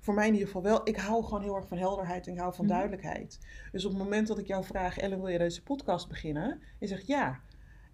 Voor 0.00 0.14
mij 0.14 0.26
in 0.26 0.32
ieder 0.32 0.46
geval 0.46 0.62
wel. 0.62 0.80
Ik 0.88 0.96
hou 0.96 1.24
gewoon 1.24 1.42
heel 1.42 1.56
erg 1.56 1.68
van 1.68 1.78
helderheid 1.78 2.26
en 2.26 2.32
ik 2.32 2.38
hou 2.38 2.54
van 2.54 2.64
Mhm. 2.64 2.74
duidelijkheid. 2.74 3.38
Dus 3.72 3.84
op 3.84 3.90
het 3.90 4.00
moment 4.02 4.26
dat 4.26 4.38
ik 4.38 4.46
jou 4.46 4.64
vraag, 4.64 4.98
Ellen, 4.98 5.18
wil 5.18 5.28
je 5.28 5.38
deze 5.38 5.62
podcast 5.62 6.08
beginnen? 6.08 6.50
En 6.50 6.60
je 6.78 6.86
zegt 6.86 7.06
ja. 7.06 7.40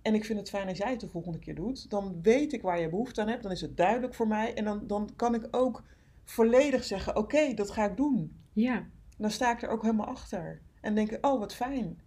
En 0.03 0.15
ik 0.15 0.25
vind 0.25 0.39
het 0.39 0.49
fijn 0.49 0.69
als 0.69 0.79
jij 0.79 0.91
het 0.91 1.01
de 1.01 1.09
volgende 1.09 1.39
keer 1.39 1.55
doet. 1.55 1.91
Dan 1.91 2.19
weet 2.23 2.53
ik 2.53 2.63
waar 2.63 2.81
je 2.81 2.89
behoefte 2.89 3.21
aan 3.21 3.29
hebt. 3.29 3.43
Dan 3.43 3.53
is 3.53 3.61
het 3.61 3.77
duidelijk 3.77 4.15
voor 4.15 4.29
mij. 4.29 4.55
En 4.55 4.65
dan, 4.65 4.87
dan 4.87 5.11
kan 5.17 5.35
ik 5.35 5.49
ook 5.51 5.83
volledig 6.25 6.85
zeggen, 6.85 7.17
oké, 7.17 7.55
dat 7.55 7.71
ga 7.71 7.85
ik 7.85 7.97
doen. 7.97 8.37
ja. 8.53 8.87
Dan 9.19 9.31
sta 9.31 9.53
ik 9.53 9.63
er 9.63 9.69
ook 9.69 9.83
helemaal 9.83 10.07
achter. 10.07 10.61
En 10.81 10.95
denk 10.95 11.11
ik, 11.11 11.27
oh, 11.27 11.39
wat 11.39 11.55
fijn. 11.55 12.01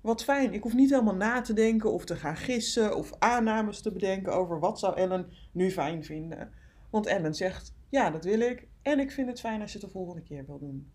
Wat 0.00 0.24
fijn. 0.24 0.52
Ik 0.52 0.62
hoef 0.62 0.74
niet 0.74 0.90
helemaal 0.90 1.14
na 1.14 1.40
te 1.40 1.52
denken 1.52 1.92
of 1.92 2.04
te 2.04 2.16
gaan 2.16 2.36
gissen 2.36 2.96
of 2.96 3.12
aannames 3.18 3.80
te 3.80 3.92
bedenken 3.92 4.34
over 4.34 4.58
wat 4.58 4.78
zou 4.78 4.96
Ellen 4.96 5.32
nu 5.52 5.70
fijn 5.70 6.04
vinden. 6.04 6.50
Want 6.90 7.06
Ellen 7.06 7.34
zegt, 7.34 7.74
ja, 7.88 8.10
dat 8.10 8.24
wil 8.24 8.40
ik. 8.40 8.66
En 8.82 8.98
ik 8.98 9.10
vind 9.10 9.28
het 9.28 9.40
fijn 9.40 9.60
als 9.60 9.72
je 9.72 9.78
het 9.78 9.86
de 9.86 9.92
volgende 9.92 10.22
keer 10.22 10.44
wil 10.46 10.58
doen. 10.58 10.90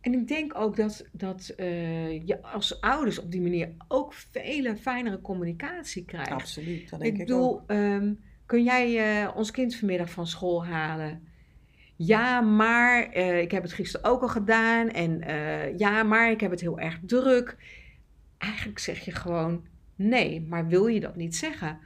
En 0.00 0.12
ik 0.12 0.28
denk 0.28 0.58
ook 0.58 0.76
dat, 0.76 1.04
dat 1.12 1.48
eh, 1.56 2.26
je 2.26 2.42
als 2.42 2.80
ouders 2.80 3.18
op 3.18 3.30
die 3.30 3.40
manier 3.40 3.74
ook 3.88 4.12
vele 4.12 4.76
fijnere 4.76 5.20
communicatie 5.20 6.04
krijgt. 6.04 6.30
Absoluut, 6.30 6.90
dat 6.90 7.00
denk 7.00 7.12
ik 7.12 7.20
ik, 7.20 7.26
bedoel, 7.26 7.62
ehm, 7.66 8.14
kun 8.46 8.62
jij 8.62 9.22
eh, 9.22 9.36
ons 9.36 9.50
kind 9.50 9.76
vanmiddag 9.76 10.10
van 10.10 10.26
school 10.26 10.66
halen? 10.66 11.26
Ja, 11.96 12.40
maar 12.40 13.02
eh, 13.02 13.40
ik 13.40 13.50
heb 13.50 13.62
het 13.62 13.72
gisteren 13.72 14.10
ook 14.10 14.22
al 14.22 14.28
gedaan. 14.28 14.88
En 14.88 15.22
ja, 15.76 16.02
maar 16.02 16.30
ik 16.30 16.40
heb 16.40 16.50
het 16.50 16.60
heel 16.60 16.78
erg 16.78 16.98
druk. 17.06 17.56
Eigenlijk 18.38 18.78
zeg 18.78 19.04
je 19.04 19.12
gewoon 19.12 19.66
nee, 19.96 20.40
maar 20.40 20.66
wil 20.66 20.86
je 20.86 21.00
dat 21.00 21.16
niet 21.16 21.36
zeggen? 21.36 21.78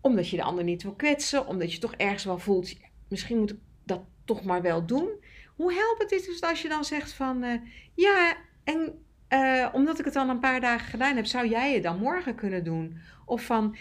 Omdat 0.00 0.28
je 0.28 0.36
de 0.36 0.42
ander 0.42 0.64
niet 0.64 0.82
wil 0.82 0.94
kwetsen, 0.94 1.46
omdat 1.46 1.72
je 1.72 1.78
toch 1.78 1.94
ergens 1.94 2.24
wel 2.24 2.38
voelt, 2.38 2.74
misschien 3.08 3.38
moet 3.38 3.50
ik 3.50 3.58
dat 3.84 4.00
toch 4.24 4.44
maar 4.44 4.62
wel 4.62 4.86
doen. 4.86 5.08
Hoe 5.56 5.72
helpt 5.72 6.00
het 6.00 6.08
dus 6.08 6.40
als 6.40 6.62
je 6.62 6.68
dan 6.68 6.84
zegt 6.84 7.12
van 7.12 7.42
eh, 7.42 7.60
ja, 7.94 8.36
en 8.64 9.02
eh, 9.28 9.68
omdat 9.72 9.98
ik 9.98 10.04
het 10.04 10.16
al 10.16 10.28
een 10.28 10.38
paar 10.40 10.60
dagen 10.60 10.86
gedaan 10.88 11.16
heb, 11.16 11.26
zou 11.26 11.48
jij 11.48 11.74
het 11.74 11.82
dan 11.82 11.98
morgen 11.98 12.34
kunnen 12.34 12.64
doen? 12.64 12.98
Of 13.24 13.44
van 13.44 13.76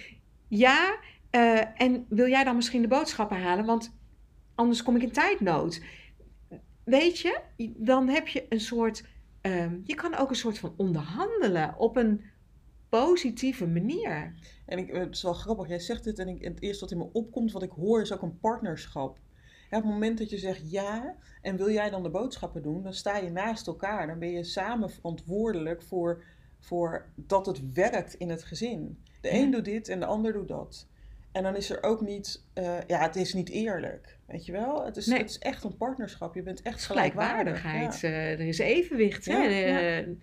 ja, 0.48 0.98
Eh, 1.30 1.82
en 1.82 2.06
wil 2.10 2.27
jij 2.27 2.44
dan 2.44 2.56
misschien 2.56 2.82
de 2.82 2.88
boodschappen 2.88 3.42
halen? 3.42 3.66
Want 3.66 3.98
anders 4.56 4.84
kom 4.84 4.96
ik 4.96 5.01
in 5.01 5.12
tijdnood. 5.12 5.82
Weet 6.84 7.20
je, 7.20 7.39
dan 7.75 8.08
heb 8.10 8.27
je 8.27 8.46
een 8.50 8.60
soort. 8.60 9.04
Ehm, 9.51 9.80
je 9.84 9.96
kan 9.96 10.16
ook 10.16 10.30
een 10.30 10.36
soort 10.36 10.60
van 10.60 10.74
onderhandelen 10.77 11.77
op 11.77 11.96
een 11.96 12.22
positieve 12.89 13.68
manier. 13.68 14.34
En 14.66 14.77
ik, 14.77 14.92
het 14.92 15.16
is 15.16 15.22
wel 15.22 15.34
grappig, 15.34 15.68
jij 15.68 15.80
zegt 15.80 16.04
dit 16.04 16.20
en 16.20 16.27
ik, 16.27 16.44
het 16.44 16.62
eerste 16.62 16.84
wat 16.84 16.92
in 16.92 16.98
me 16.98 17.10
opkomt, 17.12 17.51
wat 17.51 17.63
ik 17.63 17.72
hoor, 17.72 18.01
is 18.01 18.13
ook 18.13 18.22
een 18.22 18.39
partnerschap. 18.39 19.20
Ja, 19.70 19.77
op 19.77 19.84
het 19.84 19.92
moment 19.92 20.18
dat 20.18 20.30
je 20.30 20.38
zegt 20.38 20.72
ja 20.72 21.16
en 21.42 21.58
wil 21.58 21.72
jij 21.72 21.89
dan 21.89 22.04
de 22.04 22.10
boodschappen 22.10 22.62
doen, 22.62 22.84
dan 22.84 22.94
sta 22.94 23.18
je 23.18 23.30
naast 23.30 23.68
elkaar. 23.68 24.08
Dan 24.08 24.20
ben 24.20 24.32
je 24.32 24.44
samen 24.44 24.89
verantwoordelijk 24.89 25.82
voor, 25.82 26.24
voor 26.60 27.06
dat 27.16 27.46
het 27.46 27.74
werkt 27.74 28.13
in 28.13 28.30
het 28.30 28.44
gezin. 28.44 29.04
De 29.22 29.32
een 29.32 29.51
doet 29.51 29.66
dit 29.66 29.88
en 29.88 30.00
de 30.00 30.06
ander 30.06 30.34
doet 30.34 30.48
dat. 30.48 30.88
En 31.38 31.44
dan 31.44 31.56
is 31.56 31.70
er 31.70 31.84
ook 31.84 32.01
niet, 32.01 32.44
eh, 32.53 32.77
ja, 32.88 33.00
het 33.00 33.15
is 33.15 33.34
niet 33.34 33.50
eerlijk. 33.50 34.17
Weet 34.25 34.46
je 34.46 34.51
wel? 34.51 34.86
Het 34.86 34.98
is, 34.98 35.06
Nee. 35.06 35.20
het 35.20 35.29
is 35.29 35.39
echt 35.39 35.63
een 35.63 35.77
partnerschap. 35.77 36.36
Je 36.36 36.41
bent 36.41 36.62
echt 36.62 36.86
gelijkwaardig. 36.86 37.60
gelijkwaardigheid. 37.62 38.13
Ja. 38.13 38.20
eh, 38.20 38.32
er 38.39 38.48
is 38.48 38.58
evenwicht. 38.60 39.25
Ja, 39.25 39.41
hè? 39.41 39.48
ja. 39.48 39.98
Eh, 40.00 40.06
Dus 40.06 40.15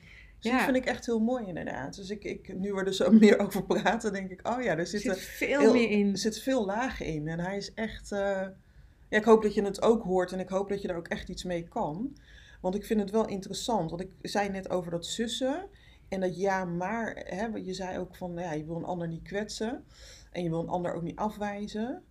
ja. 0.53 0.53
dat 0.57 0.65
vind 0.65 0.77
ik 0.77 0.85
echt 0.85 1.07
heel 1.07 1.21
mooi 1.21 1.47
inderdaad. 1.47 1.97
Dus 1.97 2.11
ik, 2.11 2.25
ik, 2.25 2.55
nu 2.59 2.73
we 2.73 2.85
er 2.85 2.95
zo 2.95 3.11
meer 3.21 3.39
over 3.39 3.63
praten, 3.65 4.13
denk 4.13 4.31
ik, 4.31 4.49
oh 4.49 4.63
ja, 4.63 4.71
er 4.73 4.79
er 4.79 4.87
zitten 4.87 5.15
zit 5.15 5.23
veel 5.25 5.61
heel- 5.61 5.73
meer 5.73 5.91
in. 5.91 6.11
Er 6.11 6.19
zit 6.19 6.39
veel 6.39 6.65
lagen 6.67 7.07
in 7.07 7.29
en 7.29 7.41
hij 7.41 7.57
is 7.57 7.75
echt. 7.75 8.09
Ja, 8.09 9.19
ik 9.19 9.25
hoop 9.25 9.43
dat 9.43 9.55
je 9.55 9.63
het 9.63 9.83
ook 9.83 10.03
hoort 10.03 10.33
en 10.33 10.41
ik 10.41 10.49
hoop 10.49 10.69
dat 10.69 10.83
je 10.83 10.89
er 10.89 10.97
ook 10.97 11.09
echt 11.09 11.29
iets 11.29 11.45
mee 11.45 11.69
kan. 11.69 12.17
Want 12.61 12.75
ik 12.75 12.85
vind 12.85 13.01
het 13.01 13.11
wel 13.11 13.27
interessant. 13.27 13.91
Want 13.91 14.03
ik 14.03 14.11
zei 14.23 14.49
net 14.49 14.71
over 14.71 14.91
dat 14.91 15.07
zussen 15.07 15.67
en 16.09 16.21
dat 16.21 16.37
ja, 16.37 16.65
maar. 16.65 17.23
Hè, 17.27 17.47
je 17.47 17.75
zei 17.75 17.99
ook 17.99 18.17
van 18.17 18.33
ja, 18.35 18.53
je 18.53 18.65
wil 18.65 18.77
een 18.77 18.85
ander 18.85 19.09
niet 19.09 19.23
kwetsen 19.23 19.85
en 20.31 20.43
je 20.43 20.49
wil 20.51 20.61
een 20.61 20.69
ander 20.69 20.95
ook 20.95 21.03
niet 21.03 21.17
afwijzen. 21.17 22.03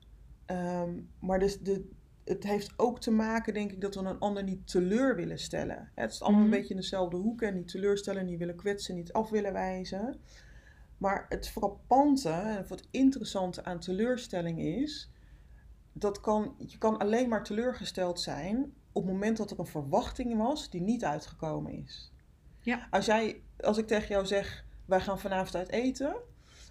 Ehm, 0.46 0.92
maar 1.20 1.40
dus 1.40 1.60
de, 1.60 1.90
het 2.24 2.44
heeft 2.44 2.74
ook 2.78 3.00
te 3.00 3.12
maken, 3.12 3.54
denk 3.54 3.72
ik, 3.72 3.82
dat 3.82 3.96
we 3.96 4.02
een 4.02 4.20
ander 4.20 4.44
niet 4.44 4.68
teleur 4.68 5.16
willen 5.16 5.40
stellen. 5.40 5.92
Het 5.96 6.12
is 6.12 6.22
allemaal 6.22 6.42
Mhm. 6.42 6.52
een 6.54 6.58
beetje 6.60 6.74
in 6.74 6.80
dezelfde 6.80 7.18
hoek. 7.18 7.42
En 7.42 7.54
niet 7.54 7.68
teleurstellen, 7.68 8.26
niet 8.26 8.40
willen 8.40 8.56
kwetsen, 8.56 8.96
niet 8.96 9.14
af 9.14 9.30
willen 9.30 9.54
wijzen. 9.54 10.20
Maar 10.98 11.26
het 11.30 11.50
frappante 11.50 12.30
en 12.30 12.60
of 12.60 12.70
het 12.70 12.88
interessante 12.92 13.64
aan 13.64 13.80
teleurstelling 13.80 14.60
is, 14.62 15.12
dat 15.94 16.22
kan, 16.22 16.56
je 16.58 16.78
kan 16.78 16.98
alleen 16.98 17.30
maar 17.30 17.44
teleurgesteld 17.44 18.20
zijn 18.20 18.74
op 18.92 19.04
het 19.04 19.12
moment 19.12 19.38
dat 19.38 19.52
er 19.52 19.60
een 19.60 19.66
verwachting 19.66 20.38
was 20.38 20.70
die 20.70 20.82
niet 20.82 21.06
uitgekomen 21.06 21.72
is. 21.72 22.12
Ja. 22.62 22.88
Als, 22.90 23.06
jij, 23.06 23.43
als 23.60 23.78
ik 23.78 23.88
tegen 23.88 24.08
jou 24.08 24.26
zeg, 24.26 24.66
wij 24.86 25.02
gaan 25.02 25.20
vanavond 25.20 25.56
uit 25.56 25.70
eten, 25.70 26.16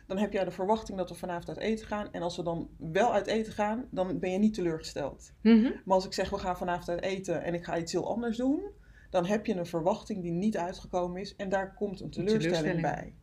dan 0.06 0.18
heb 0.18 0.32
jij 0.32 0.44
de 0.44 0.50
verwachting 0.50 0.98
dat 0.98 1.08
we 1.08 1.14
vanavond 1.14 1.48
uit 1.48 1.58
eten 1.58 1.86
gaan. 1.86 2.12
En 2.12 2.22
als 2.22 2.36
we 2.36 2.42
dan 2.42 2.68
wel 2.76 3.12
uit 3.12 3.26
eten 3.26 3.52
gaan, 3.52 3.86
dan 3.90 4.18
ben 4.18 4.30
je 4.30 4.38
niet 4.38 4.54
teleurgesteld. 4.54 5.32
Mhm. 5.40 5.70
Maar 5.84 5.94
als 5.94 6.04
ik 6.04 6.12
zeg, 6.12 6.30
we 6.30 6.38
gaan 6.38 6.56
vanavond 6.56 6.88
uit 6.88 7.02
eten 7.02 7.42
en 7.42 7.54
ik 7.54 7.64
ga 7.64 7.78
iets 7.78 7.92
heel 7.92 8.08
anders 8.08 8.36
doen, 8.36 8.62
dan 9.10 9.26
heb 9.26 9.46
je 9.46 9.54
een 9.54 9.66
verwachting 9.66 10.22
die 10.22 10.32
niet 10.32 10.56
uitgekomen 10.56 11.20
is 11.20 11.36
en 11.36 11.48
daar 11.48 11.74
komt 11.74 12.00
een 12.00 12.10
teleurstelling, 12.10 12.56
teleurstelling. 12.56 12.82
bij. 12.82 13.14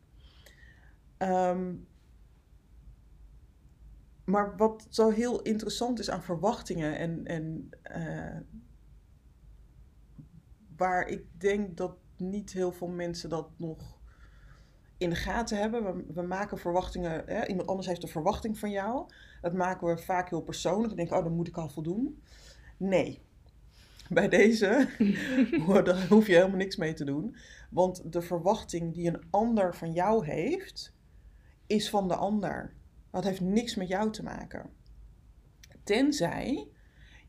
Ehm, 1.17 1.75
maar 4.23 4.57
wat 4.57 4.87
zo 4.89 5.09
heel 5.09 5.41
interessant 5.41 5.99
is 5.99 6.09
aan 6.09 6.23
verwachtingen 6.23 6.97
en, 6.97 7.25
en 7.25 7.69
eh, 7.81 8.37
waar 10.77 11.07
ik 11.07 11.25
denk 11.39 11.77
dat 11.77 11.97
niet 12.19 12.53
heel 12.53 12.71
veel 12.71 12.87
mensen 12.87 13.29
dat 13.29 13.49
nog 13.57 13.99
in 14.97 15.09
de 15.09 15.15
gaten 15.15 15.57
hebben. 15.57 15.83
We, 15.83 16.13
we 16.13 16.21
maken 16.21 16.57
verwachtingen, 16.57 17.23
hè, 17.25 17.47
iemand 17.47 17.67
anders 17.67 17.87
heeft 17.87 18.03
een 18.03 18.09
verwachting 18.09 18.57
van 18.57 18.71
jou. 18.71 19.09
Dat 19.41 19.53
maken 19.53 19.87
we 19.87 19.97
vaak 19.97 20.29
heel 20.29 20.41
persoonlijk. 20.41 20.91
Ik 20.91 20.97
denk, 20.97 21.11
oh, 21.11 21.23
dan 21.23 21.35
moet 21.35 21.47
ik 21.47 21.57
al 21.57 21.69
voldoen. 21.69 22.21
Nee. 22.77 23.21
Bij 24.09 24.29
deze 24.29 24.87
daar 25.83 26.07
hoef 26.07 26.27
je 26.27 26.33
helemaal 26.33 26.57
niks 26.57 26.75
mee 26.75 26.93
te 26.93 27.05
doen. 27.05 27.35
Want 27.69 28.13
de 28.13 28.21
verwachting 28.21 28.93
die 28.93 29.07
een 29.07 29.23
ander 29.29 29.75
van 29.75 29.91
jou 29.91 30.25
heeft, 30.25 30.93
is 31.67 31.89
van 31.89 32.07
de 32.07 32.15
ander. 32.15 32.73
Dat 33.11 33.23
heeft 33.23 33.41
niks 33.41 33.75
met 33.75 33.87
jou 33.87 34.11
te 34.11 34.23
maken. 34.23 34.69
Tenzij 35.83 36.67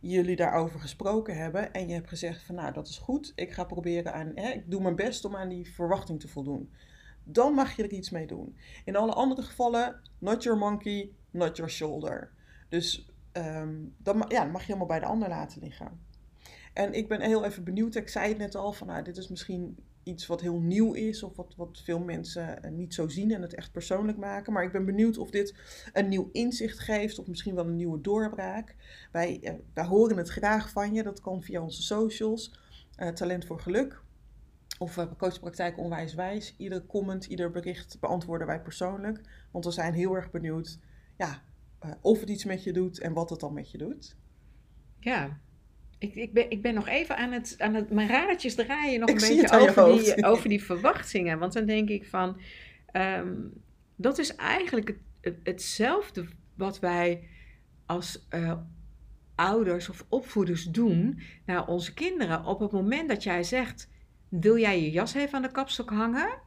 jullie 0.00 0.37
daarover 0.37 0.80
gesproken 0.80 1.37
hebben 1.37 1.73
en 1.73 1.88
je 1.88 1.95
hebt 1.95 2.09
gezegd 2.09 2.42
van 2.42 2.54
nou 2.54 2.73
dat 2.73 2.88
is 2.88 2.99
goed, 2.99 3.33
ik 3.35 3.52
ga 3.52 3.64
proberen 3.64 4.14
aan, 4.14 4.33
hè, 4.35 4.50
ik 4.50 4.71
doe 4.71 4.83
mijn 4.83 4.97
best 4.97 5.25
om 5.25 5.37
aan 5.37 5.49
die 5.49 5.73
verwachting 5.73 6.21
te 6.21 6.28
voldoen. 6.28 6.73
Dan 7.25 7.52
mag 7.52 7.76
je 7.76 7.83
er 7.83 7.92
iets 7.92 8.11
mee 8.11 8.26
doen. 8.26 8.57
In 8.85 8.97
alle 8.97 9.12
andere 9.12 9.42
gevallen, 9.42 10.00
not 10.19 10.42
your 10.42 10.59
monkey, 10.59 11.11
not 11.30 11.57
your 11.57 11.71
shoulder. 11.71 12.33
Dus 12.69 13.11
ehm, 13.33 13.75
dan, 13.99 14.25
ja, 14.28 14.45
mag 14.45 14.61
je 14.61 14.66
helemaal 14.66 14.87
bij 14.87 15.00
de 15.00 15.07
ander 15.07 15.28
laten 15.28 15.61
liggen. 15.61 16.00
En 16.73 16.92
ik 16.92 17.09
ben 17.09 17.21
heel 17.21 17.45
even 17.45 17.64
benieuwd, 17.64 17.95
ik 17.95 18.09
zei 18.09 18.28
het 18.28 18.38
net 18.38 18.54
al, 18.54 18.73
van 18.73 18.87
nou, 18.87 19.02
dit 19.02 19.16
is 19.16 19.28
misschien 19.28 19.76
iets 20.02 20.26
wat 20.26 20.40
heel 20.40 20.61
nieuw 20.61 20.92
is, 20.92 21.23
of 21.23 21.37
wat, 21.37 21.54
wat 21.57 21.80
veel 21.85 21.99
mensen 21.99 22.62
eh, 22.62 22.71
niet 22.71 22.95
zo 22.95 23.09
zien 23.09 23.30
en 23.30 23.42
het 23.42 23.54
echt 23.54 23.73
persoonlijk 23.73 24.19
maken. 24.19 24.52
Maar 24.52 24.64
ik 24.64 24.73
ben 24.73 24.85
benieuwd 24.85 25.19
of 25.19 25.30
dit 25.30 25.54
een 25.92 26.09
nieuw 26.09 26.28
inzicht 26.33 26.78
geeft, 26.78 27.19
of 27.19 27.26
misschien 27.26 27.54
wel 27.54 27.66
een 27.66 27.76
nieuwe 27.76 28.00
doorbraak. 28.00 28.76
Wij, 29.12 29.40
eh, 29.42 29.54
wij 29.75 29.85
horen 29.85 30.16
het 30.16 30.28
graag 30.28 30.71
van 30.71 30.95
je, 30.95 31.02
dat 31.02 31.21
kan 31.21 31.42
via 31.42 31.62
onze 31.62 31.83
socials, 31.83 32.54
eh, 32.97 33.09
Talent 33.09 33.45
voor 33.45 33.61
Geluk. 33.61 34.02
Of 34.78 34.97
uh, 34.97 35.07
coachpraktijk 35.19 35.78
onwijs 35.78 36.14
wijs. 36.14 36.54
Ieder 36.57 36.87
comment, 36.87 37.25
ieder 37.25 37.50
bericht 37.50 37.97
beantwoorden 38.00 38.47
wij 38.47 38.61
persoonlijk. 38.61 39.21
Want 39.50 39.64
we 39.64 39.71
zijn 39.71 39.95
heel 39.95 40.14
erg 40.14 40.30
benieuwd 40.30 40.78
ja, 41.16 41.42
of 42.00 42.21
het 42.21 42.28
iets 42.28 42.45
met 42.45 42.64
je 42.64 42.73
doet 42.73 43.00
en 43.00 43.12
wat 43.12 43.30
het 43.30 43.40
dan 43.40 43.52
met 43.52 43.71
je 43.71 43.78
doet. 43.78 44.16
Ja. 44.99 45.40
Ik, 46.00 46.14
ik, 46.14 46.33
ben, 46.33 46.50
ik 46.50 46.62
ben 46.62 46.75
nog 46.75 46.88
even 46.88 47.16
aan 47.16 47.33
het, 47.33 47.54
aan 47.59 47.75
het... 47.75 47.90
Mijn 47.90 48.09
radertjes 48.09 48.54
draaien 48.54 49.00
nog 49.00 49.09
Ik 49.09 49.21
een 49.21 49.28
beetje 49.37 49.59
over 49.59 49.99
die, 50.02 50.25
over 50.25 50.49
die 50.49 50.64
verwachtingen. 50.71 51.38
Want 51.38 51.52
dan 51.52 51.66
denk 51.66 51.88
ik 51.88 52.07
van... 52.07 52.40
ehm, 52.87 53.35
dat 53.97 54.19
is 54.19 54.35
eigenlijk 54.37 54.88
het, 54.88 54.99
het- 55.21 55.38
hetzelfde 55.42 56.26
wat 56.54 56.78
wij 56.80 57.28
als 57.87 58.26
eh, 58.28 58.57
ouders 59.35 59.88
of 59.88 60.04
opvoeders 60.09 60.64
doen 60.64 61.21
naar 61.47 61.66
onze 61.66 61.95
kinderen. 61.95 62.45
Op 62.45 62.61
het 62.61 62.73
moment 62.73 63.09
dat 63.09 63.23
jij 63.23 63.42
zegt... 63.42 63.90
Wil 64.28 64.59
jij 64.59 64.83
je 64.83 64.90
jas 64.90 65.14
even 65.14 65.35
aan 65.35 65.42
de 65.42 65.50
kapstok 65.50 65.90
hangen? 65.90 66.38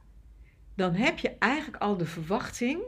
Dan 0.76 0.94
heb 0.94 1.18
je 1.18 1.36
eigenlijk 1.38 1.82
al 1.82 1.96
de 1.96 2.06
verwachting 2.06 2.82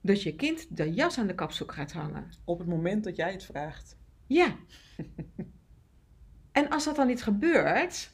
dat 0.00 0.22
je 0.22 0.34
kind 0.36 0.76
de 0.76 0.92
jas 0.92 1.18
aan 1.18 1.26
de 1.26 1.34
kapstok 1.34 1.72
gaat 1.72 1.92
hangen. 1.92 2.30
Op 2.44 2.58
het 2.58 2.68
moment 2.68 3.04
dat 3.04 3.16
jij 3.16 3.32
het 3.32 3.44
vraagt. 3.44 3.96
Ja. 4.26 4.56
en 6.52 6.68
als 6.68 6.84
dat 6.84 6.96
dan 6.96 7.06
niet 7.06 7.22
gebeurt, 7.22 8.10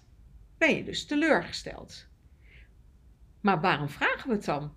ben 0.59 0.77
je 0.77 0.85
dus 0.85 1.07
teleurgesteld. 1.07 2.07
Maar 3.41 3.61
waarom 3.61 3.89
vragen 3.89 4.29
we 4.29 4.35
het 4.35 4.45
dan? 4.45 4.73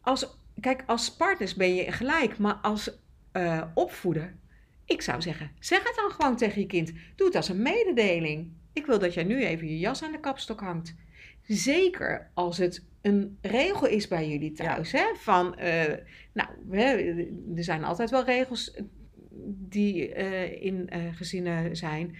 Als, 0.00 0.36
kijk, 0.60 0.82
als 0.86 1.16
partners 1.16 1.54
ben 1.54 1.74
je 1.74 1.92
gelijk, 1.92 2.38
maar 2.38 2.54
als 2.54 2.98
eh, 3.32 3.62
opvoeder, 3.74 4.34
ik 4.84 5.02
zou 5.02 5.22
zeggen, 5.22 5.50
zeg 5.58 5.82
het 5.82 5.94
dan 5.96 6.10
gewoon 6.10 6.36
tegen 6.36 6.60
je 6.60 6.66
kind. 6.66 6.92
Doe 7.16 7.26
het 7.26 7.36
als 7.36 7.48
een 7.48 7.62
mededeling. 7.62 8.52
Ik 8.72 8.86
wil 8.86 8.98
dat 8.98 9.14
jij 9.14 9.24
nu 9.24 9.44
even 9.44 9.68
je 9.68 9.78
jas 9.78 10.02
aan 10.02 10.12
de 10.12 10.20
kapstok 10.20 10.60
hangt. 10.60 10.94
Zeker 11.46 12.30
als 12.34 12.58
het 12.58 12.84
een 13.00 13.38
regel 13.40 13.86
is 13.86 14.08
bij 14.08 14.28
jullie 14.28 14.52
thuis. 14.52 14.92
Hè? 14.92 15.04
Van, 15.14 15.56
eh, 15.56 15.98
nou, 16.32 16.48
er 17.56 17.64
zijn 17.64 17.84
altijd 17.84 18.10
wel 18.10 18.24
regels 18.24 18.80
die 19.46 20.12
eh, 20.14 20.62
in 20.62 20.88
eh, 20.88 21.00
gezinnen 21.14 21.76
zijn. 21.76 22.16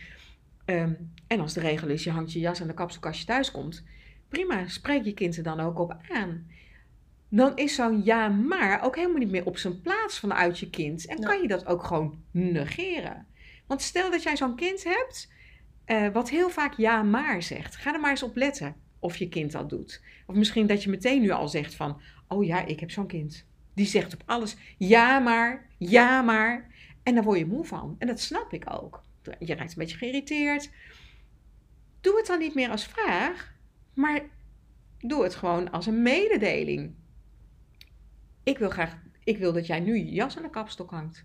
Ehm, 0.64 0.92
en 1.26 1.40
als 1.40 1.52
de 1.52 1.61
regel 1.61 1.88
is, 1.88 2.04
je 2.04 2.11
hangt 2.11 2.33
je 2.33 2.38
jas 2.38 2.61
aan 2.61 2.66
de 2.66 2.75
kapstok 2.75 3.07
als 3.07 3.19
je 3.19 3.25
thuis 3.26 3.50
komt. 3.50 3.85
Prima, 4.28 4.69
spreek 4.69 5.04
je 5.04 5.14
kind 5.14 5.37
er 5.37 5.42
dan 5.42 5.61
ook 5.61 5.78
op 5.78 5.97
aan. 6.09 6.47
Dan 7.28 7.57
is 7.57 7.75
zo'n 7.75 8.04
ja 8.04 8.28
maar 8.28 8.83
ook 8.85 8.97
helemaal 8.97 9.19
niet 9.19 9.31
meer 9.31 9.47
op 9.47 9.57
zijn 9.59 9.81
plaats 9.81 10.19
vanuit 10.19 10.59
je 10.59 10.71
kind. 10.71 11.07
En 11.07 11.21
Ja. 11.21 11.26
kan 11.26 11.42
je 11.42 11.49
dat 11.49 11.66
ook 11.66 11.85
gewoon 11.85 12.23
negeren. 12.31 13.26
Want 13.66 13.83
stel 13.83 14.11
dat 14.11 14.23
jij 14.23 14.37
zo'n 14.37 14.57
kind 14.57 14.85
hebt, 14.85 15.33
eh, 15.85 16.09
wat 16.09 16.31
heel 16.31 16.50
vaak 16.50 16.75
ja 16.76 17.02
maar 17.02 17.42
zegt. 17.42 17.76
Ga 17.76 17.95
er 17.95 18.00
maar 18.00 18.11
eens 18.11 18.23
op 18.23 18.37
letten 18.37 18.75
of 18.99 19.16
je 19.16 19.28
kind 19.28 19.52
dat 19.52 19.69
doet. 19.69 20.02
Of 20.26 20.35
misschien 20.35 20.66
dat 20.66 20.83
je 20.83 20.90
meteen 20.90 21.21
nu 21.21 21.31
al 21.31 21.49
zegt 21.49 21.75
van, 21.75 22.00
oh 22.28 22.45
ja, 22.45 22.64
ik 22.66 22.81
heb 22.81 22.90
zo'n 22.90 23.07
kind. 23.07 23.47
Die 23.75 23.87
zegt 23.87 24.14
op 24.14 24.23
alles 24.26 24.57
ja 24.78 25.19
maar, 25.19 25.66
ja 25.78 26.23
maar. 26.23 26.71
En 27.02 27.14
daar 27.14 27.25
word 27.25 27.38
je 27.38 27.47
moe 27.47 27.64
van. 27.64 27.97
En 27.99 28.06
dat 28.06 28.21
snap 28.21 28.52
ik 28.52 28.64
ook. 28.71 29.02
Je 29.38 29.54
raakt 29.54 29.71
een 29.71 29.78
beetje 29.78 29.97
geïrriteerd. 29.97 30.71
Doe 32.00 32.16
het 32.16 32.26
dan 32.26 32.38
niet 32.38 32.54
meer 32.54 32.71
als 32.71 32.85
vraag, 32.87 33.54
maar 33.94 34.21
doe 34.99 35.23
het 35.23 35.35
gewoon 35.35 35.71
als 35.71 35.87
een 35.87 36.02
mededeling. 36.02 36.94
Ik 38.42 38.59
wil 38.59 38.71
graag, 38.71 38.97
ik 39.25 39.38
wil 39.38 39.52
dat 39.52 39.66
jij 39.66 39.80
nu 39.80 39.97
je 39.97 40.12
jas 40.12 40.37
aan 40.37 40.42
de 40.42 40.50
kapstok 40.50 40.90
hangt. 40.90 41.25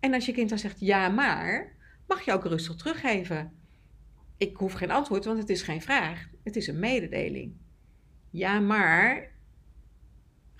En 0.00 0.14
als 0.14 0.26
je 0.26 0.32
kind 0.32 0.48
dan 0.48 0.58
zegt 0.58 0.80
ja 0.80 1.08
maar, 1.08 1.72
mag 2.06 2.24
je 2.24 2.32
ook 2.32 2.44
rustig 2.44 2.76
teruggeven. 2.76 3.52
Ik 4.36 4.56
hoef 4.56 4.72
geen 4.72 4.90
antwoord, 4.90 5.24
want 5.24 5.38
het 5.38 5.48
is 5.48 5.62
geen 5.62 5.82
vraag. 5.82 6.28
Het 6.42 6.56
is 6.56 6.66
een 6.66 6.78
mededeling. 6.78 7.54
Ja 8.30 8.60
maar, 8.60 9.30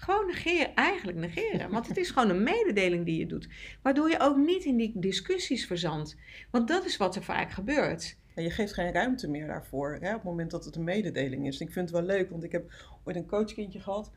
Gewoon 0.03 0.27
negeren, 0.27 0.75
eigenlijk 0.75 1.19
negeren. 1.19 1.71
Want 1.71 1.89
het 1.89 1.97
is 1.97 2.11
gewoon 2.11 2.29
een 2.29 2.43
mededeling 2.43 3.05
die 3.05 3.19
je 3.19 3.27
doet. 3.27 3.49
Waardoor 3.83 4.11
je 4.11 4.21
ook 4.21 4.37
niet 4.37 4.65
in 4.65 4.77
die 4.77 4.93
discussies 4.95 5.67
verzandt. 5.67 6.17
Want 6.51 6.69
dat 6.69 6.85
is 6.85 6.97
wat 6.97 7.17
er 7.17 7.23
vaak 7.23 7.51
gebeurt. 7.51 8.17
En 8.35 8.43
je 8.43 8.51
geeft 8.51 8.75
geen 8.75 8.93
ruimte 8.93 9.29
meer 9.29 9.47
daarvoor 9.47 9.99
hè, 10.01 10.09
op 10.09 10.15
het 10.15 10.23
moment 10.23 10.51
dat 10.51 10.65
het 10.65 10.77
een 10.77 10.85
mededeling 10.85 11.47
is. 11.47 11.61
ik 11.61 11.73
vind 11.73 11.91
het 11.91 11.99
wel 11.99 12.07
leuk, 12.07 12.31
want 12.31 12.45
ik 12.45 12.53
heb 12.53 12.73
ooit 13.05 13.17
een 13.17 13.27
coachkindje 13.27 13.81
gehad. 13.81 14.11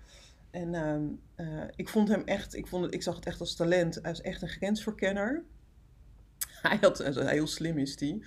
En 0.51 0.75
ehm, 0.75 1.03
eh, 1.35 1.63
ik 1.75 1.89
vond 1.89 2.07
hem 2.07 2.21
echt, 2.23 2.55
ik, 2.55 2.67
vond 2.67 2.83
het, 2.85 2.93
ik 2.93 3.03
zag 3.03 3.15
het 3.15 3.25
echt 3.25 3.39
als 3.39 3.55
talent. 3.55 3.99
Hij 4.01 4.11
is 4.11 4.21
echt 4.21 4.41
een 4.41 4.49
grensverkenner. 4.49 5.43
Hij 6.61 6.77
had, 6.81 6.97
heel 7.13 7.47
slim 7.47 7.77
is 7.77 7.99
hij. 7.99 8.19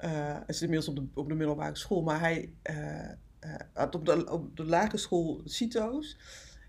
Uh, 0.00 0.10
hij 0.32 0.54
zit 0.54 0.62
inmiddels 0.62 0.88
op 0.88 0.96
de, 0.96 1.20
op 1.20 1.28
de 1.28 1.34
middelbare 1.34 1.76
school, 1.76 2.02
maar 2.02 2.20
hij 2.20 2.52
uh, 2.70 3.58
had 3.72 3.94
op 3.94 4.06
de, 4.06 4.30
op 4.30 4.56
de 4.56 4.64
lagere 4.64 4.96
school 4.96 5.40
CITO's. 5.44 6.16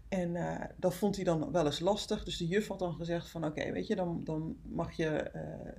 En 0.09 0.35
uh, 0.35 0.63
dat 0.75 0.95
vond 0.95 1.15
hij 1.15 1.25
dan 1.25 1.51
wel 1.51 1.65
eens 1.65 1.79
lastig. 1.79 2.23
Dus 2.23 2.37
de 2.37 2.47
juf 2.47 2.67
had 2.67 2.79
dan 2.79 2.93
gezegd 2.93 3.29
van 3.29 3.45
oké, 3.45 3.71
weet 3.71 3.87
je, 3.87 3.95
dan, 3.95 4.23
dan 4.23 4.57
mag 4.61 4.91
je 4.91 5.31
uh, 5.35 5.71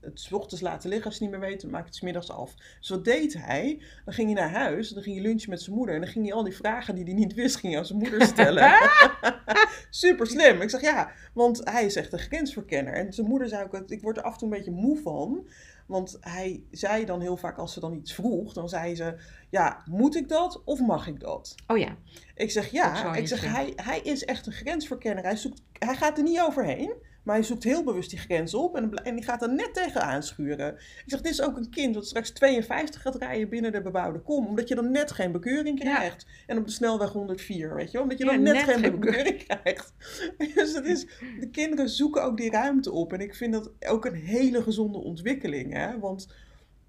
het 0.00 0.28
ochtends 0.32 0.62
laten 0.62 0.88
liggen 0.88 1.06
als 1.06 1.18
het 1.18 1.22
niet 1.22 1.38
meer 1.38 1.48
weet, 1.48 1.60
dan 1.60 1.70
maak 1.70 1.80
je 1.80 1.86
het 1.86 1.96
smiddags 1.96 2.30
af. 2.30 2.54
Dus 2.78 2.88
wat 2.88 3.04
deed 3.04 3.34
hij? 3.34 3.82
Dan 4.04 4.14
ging 4.14 4.32
hij 4.32 4.40
naar 4.40 4.62
huis, 4.62 4.88
dan 4.88 5.02
ging 5.02 5.16
hij 5.16 5.24
lunchen 5.24 5.50
met 5.50 5.62
zijn 5.62 5.76
moeder 5.76 5.94
en 5.94 6.00
dan 6.00 6.10
ging 6.10 6.24
hij 6.24 6.34
al 6.34 6.42
die 6.42 6.56
vragen 6.56 6.94
die 6.94 7.04
hij 7.04 7.12
niet 7.12 7.34
wist, 7.34 7.56
ging 7.56 7.72
hij 7.72 7.80
aan 7.80 7.86
zijn 7.86 7.98
moeder 7.98 8.22
stellen. 8.22 8.90
Super 9.90 10.26
slim. 10.26 10.60
Ik 10.60 10.70
zeg 10.70 10.80
ja, 10.80 11.10
want 11.34 11.60
hij 11.64 11.84
is 11.84 11.96
echt 11.96 12.12
een 12.12 12.18
grensverkenner. 12.18 12.92
En 12.92 13.12
zijn 13.12 13.26
moeder 13.26 13.48
zei 13.48 13.64
ook, 13.64 13.90
ik 13.90 14.02
word 14.02 14.16
er 14.16 14.22
af 14.22 14.32
en 14.32 14.38
toe 14.38 14.48
een 14.48 14.56
beetje 14.56 14.70
moe 14.70 14.98
van. 14.98 15.46
Want 15.86 16.16
hij 16.20 16.62
zei 16.70 17.04
dan 17.04 17.20
heel 17.20 17.36
vaak 17.36 17.58
als 17.58 17.72
ze 17.72 17.80
dan 17.80 17.94
iets 17.94 18.14
vroeg, 18.14 18.52
dan 18.52 18.68
zei 18.68 18.94
ze, 18.94 19.14
ja, 19.50 19.82
moet 19.84 20.16
ik 20.16 20.28
dat 20.28 20.62
of 20.64 20.80
mag 20.80 21.06
ik 21.06 21.20
dat? 21.20 21.54
Oh 21.66 21.78
ja. 21.78 21.96
Ik 22.34 22.50
zeg 22.50 22.70
ja, 22.70 23.14
ik 23.14 23.28
zeg 23.28 23.44
hij, 23.44 23.72
hij 23.76 24.00
is 24.00 24.24
echt 24.24 24.46
een 24.46 24.52
grensverkenner. 24.52 25.24
Hij, 25.24 25.36
zoekt, 25.36 25.62
hij 25.78 25.94
gaat 25.94 26.16
er 26.16 26.22
niet 26.22 26.40
overheen. 26.40 26.94
Maar 27.28 27.36
hij 27.36 27.46
zoekt 27.46 27.64
heel 27.64 27.84
bewust 27.84 28.10
die 28.10 28.18
grens 28.18 28.54
op 28.54 28.76
en, 28.76 28.94
en 28.94 29.14
die 29.14 29.24
gaat 29.24 29.42
er 29.42 29.54
net 29.54 29.74
tegenaan 29.74 30.22
schuren. 30.22 30.74
Ik 30.74 31.02
zeg, 31.06 31.20
dit 31.20 31.32
is 31.32 31.42
ook 31.42 31.56
een 31.56 31.70
kind 31.70 31.94
dat 31.94 32.06
straks 32.06 32.30
52 32.30 33.02
gaat 33.02 33.14
rijden 33.14 33.48
binnen 33.48 33.72
de 33.72 33.82
bebouwde 33.82 34.20
kom. 34.20 34.46
Omdat 34.46 34.68
je 34.68 34.74
dan 34.74 34.90
net 34.90 35.12
geen 35.12 35.32
bekeuring 35.32 35.80
krijgt. 35.80 36.26
En 36.46 36.58
op 36.58 36.66
de 36.66 36.72
snelweg 36.72 37.12
104, 37.12 37.74
weet 37.74 37.90
je 37.90 38.00
Omdat 38.00 38.18
je 38.18 38.24
dan 38.24 38.42
net, 38.42 38.56
geen 38.56 38.80
bekeuring 39.00 39.46
krijgt. 39.46 39.92
Dus 40.54 40.74
het 40.74 40.84
is, 40.84 41.06
de 41.40 41.48
kinderen 41.50 41.88
zoeken 41.88 42.22
ook 42.22 42.36
die 42.36 42.50
ruimte 42.50 42.92
op. 42.92 43.12
En 43.12 43.20
ik 43.20 43.34
vind 43.34 43.52
dat 43.52 43.70
ook 43.86 44.04
een 44.04 44.14
hele 44.14 44.62
gezonde 44.62 44.98
ontwikkeling. 44.98 45.72
Hè? 45.72 45.98
Want 45.98 46.28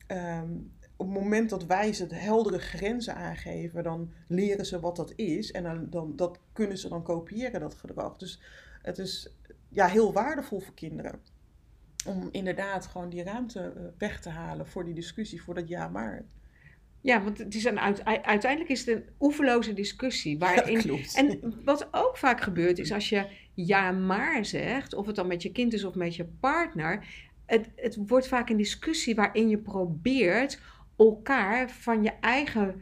ehm, 0.07 0.51
op 0.95 1.05
het 1.05 1.21
moment 1.21 1.49
dat 1.49 1.65
wij 1.65 1.93
ze 1.93 2.05
heldere 2.09 2.59
grenzen 2.59 3.15
aangeven, 3.15 3.83
dan 3.83 4.11
leren 4.27 4.65
ze 4.65 4.79
wat 4.79 4.95
dat 4.95 5.13
is. 5.15 5.51
En 5.51 5.63
dan, 5.63 5.87
dan, 5.89 6.15
dat 6.15 6.39
kunnen 6.53 6.77
ze 6.77 6.89
dan 6.89 7.03
kopiëren, 7.03 7.59
dat 7.59 7.73
gedrag. 7.73 8.17
Dus 8.17 8.41
het 8.81 8.97
is 8.97 9.33
ja, 9.69 9.87
heel 9.87 10.13
waardevol 10.13 10.59
voor 10.59 10.73
kinderen. 10.73 11.19
Om 12.05 12.29
inderdaad 12.31 12.85
gewoon 12.85 13.09
die 13.09 13.23
ruimte 13.23 13.59
eh, 13.59 13.83
weg 13.97 14.21
te 14.21 14.29
halen 14.29 14.67
voor 14.67 14.85
die 14.85 14.93
discussie, 14.93 15.41
voor 15.41 15.53
dat 15.53 15.67
ja 15.67 15.87
maar. 15.87 16.25
Ja, 17.01 17.23
want 17.23 17.37
het 17.37 17.55
is 17.55 17.63
een 17.63 17.79
uiteindelijk 18.25 18.69
is 18.69 18.85
het 18.85 18.95
een 18.95 19.05
oeverloze 19.19 19.73
discussie. 19.73 20.39
Waarin, 20.39 20.81
ja, 20.95 21.03
en 21.15 21.53
wat 21.63 21.87
ook 21.91 22.17
vaak 22.17 22.41
gebeurt 22.41 22.79
is 22.79 22.91
als 22.91 23.09
je 23.09 23.27
ja 23.53 23.91
maar 23.91 24.45
zegt, 24.45 24.93
of 24.93 25.05
het 25.05 25.15
dan 25.15 25.27
met 25.27 25.41
je 25.41 25.51
kind 25.51 25.73
is 25.73 25.83
of 25.83 25.95
met 25.95 26.15
je 26.15 26.25
partner. 26.25 27.05
Het, 27.45 27.69
het 27.75 27.97
wordt 28.07 28.27
vaak 28.27 28.49
een 28.49 28.57
discussie 28.57 29.15
waarin 29.15 29.49
je 29.49 29.57
probeert 29.57 30.61
elkaar 30.97 31.69
van 31.69 32.03
je 32.03 32.11
eigen 32.19 32.81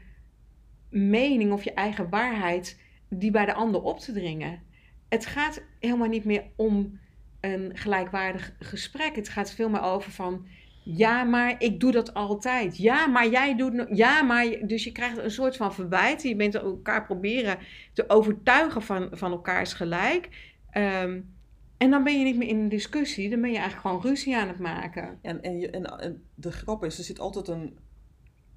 mening 0.89 1.51
of 1.51 1.63
je 1.63 1.73
eigen 1.73 2.09
waarheid 2.09 2.79
die 3.09 3.31
bij 3.31 3.45
de 3.45 3.53
ander 3.53 3.81
op 3.81 3.99
te 3.99 4.11
dringen 4.11 4.61
het 5.09 5.25
gaat 5.25 5.61
helemaal 5.79 6.07
niet 6.07 6.25
meer 6.25 6.43
om 6.55 6.99
een 7.41 7.77
gelijkwaardig 7.77 8.53
gesprek. 8.59 9.15
Het 9.15 9.29
gaat 9.29 9.51
veel 9.51 9.69
meer 9.69 9.81
over 9.81 10.11
van. 10.11 10.47
Ja, 10.83 11.23
maar 11.23 11.55
ik 11.57 11.79
doe 11.79 11.91
dat 11.91 12.13
altijd. 12.13 12.77
Ja, 12.77 13.07
maar 13.07 13.29
jij 13.29 13.55
doet. 13.55 13.85
Ja, 13.89 14.21
maar. 14.21 14.57
Dus 14.61 14.83
je 14.83 14.91
krijgt 14.91 15.17
een 15.17 15.31
soort 15.31 15.57
van 15.57 15.73
verwijt. 15.73 16.21
Je 16.21 16.35
bent 16.35 16.55
elkaar 16.55 17.05
proberen 17.05 17.57
te 17.93 18.09
overtuigen 18.09 18.81
van, 18.81 19.09
van 19.11 19.31
elkaars 19.31 19.73
gelijk. 19.73 20.29
Ehm, 20.69 21.21
en 21.77 21.89
dan 21.89 22.03
ben 22.03 22.19
je 22.19 22.23
niet 22.23 22.37
meer 22.37 22.47
in 22.47 22.59
een 22.59 22.69
discussie. 22.69 23.29
Dan 23.29 23.41
ben 23.41 23.51
je 23.51 23.57
eigenlijk 23.57 23.87
gewoon 23.87 24.05
ruzie 24.05 24.37
aan 24.37 24.47
het 24.47 24.59
maken. 24.59 25.19
En, 25.21 25.41
en, 25.41 25.71
en, 25.71 26.23
de 26.35 26.51
grap 26.51 26.83
is, 26.83 26.97
er 26.97 27.03
zit 27.03 27.19
altijd 27.19 27.47
een 27.47 27.77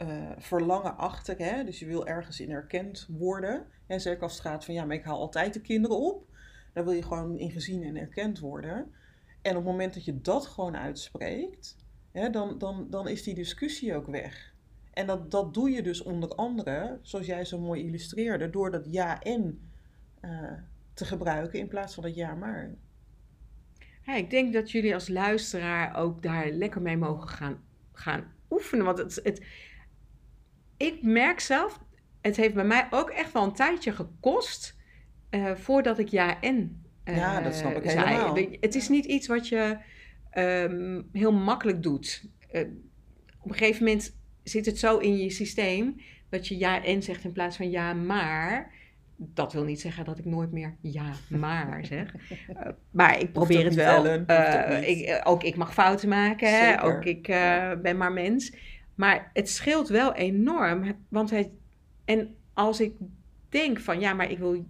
uh, 0.03 0.09
verlangen 0.38 0.96
achter. 0.96 1.38
Hè? 1.38 1.64
Dus 1.64 1.79
je 1.79 1.87
wil 1.87 2.07
ergens 2.07 2.40
in 2.40 2.51
erkend 2.51 3.07
worden. 3.11 3.66
En 3.87 4.01
zeker 4.01 4.22
als 4.22 4.33
het 4.33 4.42
gaat 4.42 4.64
van 4.64 4.75
ja, 4.75 4.85
maar 4.85 4.96
ik 4.96 5.05
haal 5.05 5.18
altijd 5.18 5.55
de 5.55 5.61
kinderen 5.61 5.98
op. 5.98 6.30
Daar 6.72 6.85
wil 6.85 6.92
je 6.92 7.02
gewoon 7.02 7.38
in 7.38 7.50
gezien 7.50 7.83
en 7.83 7.96
erkend 7.96 8.38
worden. 8.38 8.92
En 9.42 9.50
op 9.50 9.56
het 9.56 9.64
moment 9.64 9.94
dat 9.94 10.04
je 10.04 10.20
dat 10.20 10.46
gewoon 10.46 10.76
uitspreekt, 10.76 11.76
hè, 12.12 12.30
dan, 12.30 12.59
dan, 12.59 12.87
dan 12.90 13.09
is 13.09 13.22
die 13.22 13.35
discussie 13.35 13.94
ook 13.94 14.06
weg. 14.06 14.54
En 14.92 15.06
dat, 15.06 15.30
dat 15.30 15.54
doe 15.54 15.70
je 15.70 15.83
dus 15.83 16.02
onder 16.02 16.28
andere, 16.28 16.98
zoals 17.02 17.26
jij 17.26 17.44
zo 17.44 17.59
mooi 17.59 17.85
illustreerde, 17.85 18.50
door 18.50 18.70
dat 18.70 18.87
ja 18.92 19.20
en 19.20 19.70
uh, 20.24 20.52
te 20.94 21.04
gebruiken 21.04 21.59
in 21.59 21.68
plaats 21.68 21.94
van 21.94 22.02
dat 22.02 22.14
ja 22.14 22.35
maar. 22.35 22.74
Ik 24.16 24.30
denk 24.30 24.52
dat 24.52 24.70
jullie 24.70 24.94
als 24.94 25.09
luisteraar 25.09 25.96
ook 25.96 26.22
daar 26.22 26.50
lekker 26.50 26.83
mee 26.83 26.96
mogen 26.96 27.28
gaan, 27.28 27.62
gaan 27.92 28.33
oefenen. 28.50 28.85
Want 28.85 28.98
het, 28.98 29.20
het, 29.22 29.46
ik 30.76 31.02
merk 31.02 31.40
zelf, 31.40 31.80
het 32.20 32.37
heeft 32.37 32.54
bij 32.54 32.64
mij 32.64 32.87
ook 32.90 33.11
echt 33.11 33.33
wel 33.33 33.42
een 33.42 33.52
tijdje 33.52 33.92
gekost 33.92 34.78
uh, 35.31 35.55
voordat 35.55 35.99
ik 35.99 36.09
ja 36.09 36.40
en 36.40 36.83
uh, 37.05 37.16
ja, 37.16 37.40
dat 37.40 37.55
snap 37.55 37.77
ik 37.77 37.90
zei. 37.90 38.07
helemaal. 38.07 38.38
Het 38.61 38.75
is 38.75 38.88
niet 38.88 39.05
iets 39.05 39.27
wat 39.27 39.49
je 39.49 39.77
um, 40.35 41.09
heel 41.12 41.33
makkelijk 41.33 41.83
doet. 41.83 42.25
Uh, 42.53 42.61
op 43.40 43.51
een 43.51 43.57
gegeven 43.57 43.85
moment 43.85 44.16
zit 44.43 44.66
het 44.66 44.79
zo 44.79 44.99
in 44.99 45.16
je 45.16 45.31
systeem 45.31 46.01
dat 46.29 46.49
je 46.49 46.59
ja 46.59 46.85
en 46.85 47.03
zegt 47.03 47.25
in 47.25 47.33
plaats 47.33 47.57
van 47.57 47.71
ja 47.71 47.93
maar. 47.93 48.79
Dat 49.16 49.53
wil 49.53 49.64
niet 49.64 49.81
zeggen 49.81 50.05
dat 50.05 50.19
ik 50.19 50.25
nooit 50.25 50.53
meer 50.53 50.77
ja 50.81 51.12
maar 51.29 51.85
zeg. 51.87 52.14
maar 52.90 53.21
ik 53.21 53.33
probeer 53.33 53.64
het 53.64 53.75
wel. 53.75 54.07
ik, 54.83 55.21
ook 55.25 55.43
ik 55.43 55.57
mag 55.57 55.73
fouten 55.73 56.09
maken. 56.09 56.49
Hè? 56.49 56.83
Ook 56.83 57.05
ik 57.05 57.27
ben 57.83 57.97
maar 57.97 58.12
mens. 58.12 58.53
Maar 58.95 59.31
het 59.33 59.49
scheelt 59.49 59.88
wel 59.88 60.14
enorm. 60.14 60.97
Want 61.09 61.31
het, 61.31 61.49
en 62.05 62.35
als 62.55 62.81
ik 62.81 62.93
denk 63.49 63.81
van 63.81 64.01
ja, 64.01 64.14
maar 64.14 64.31
ik 64.31 64.38
wil 64.38 64.64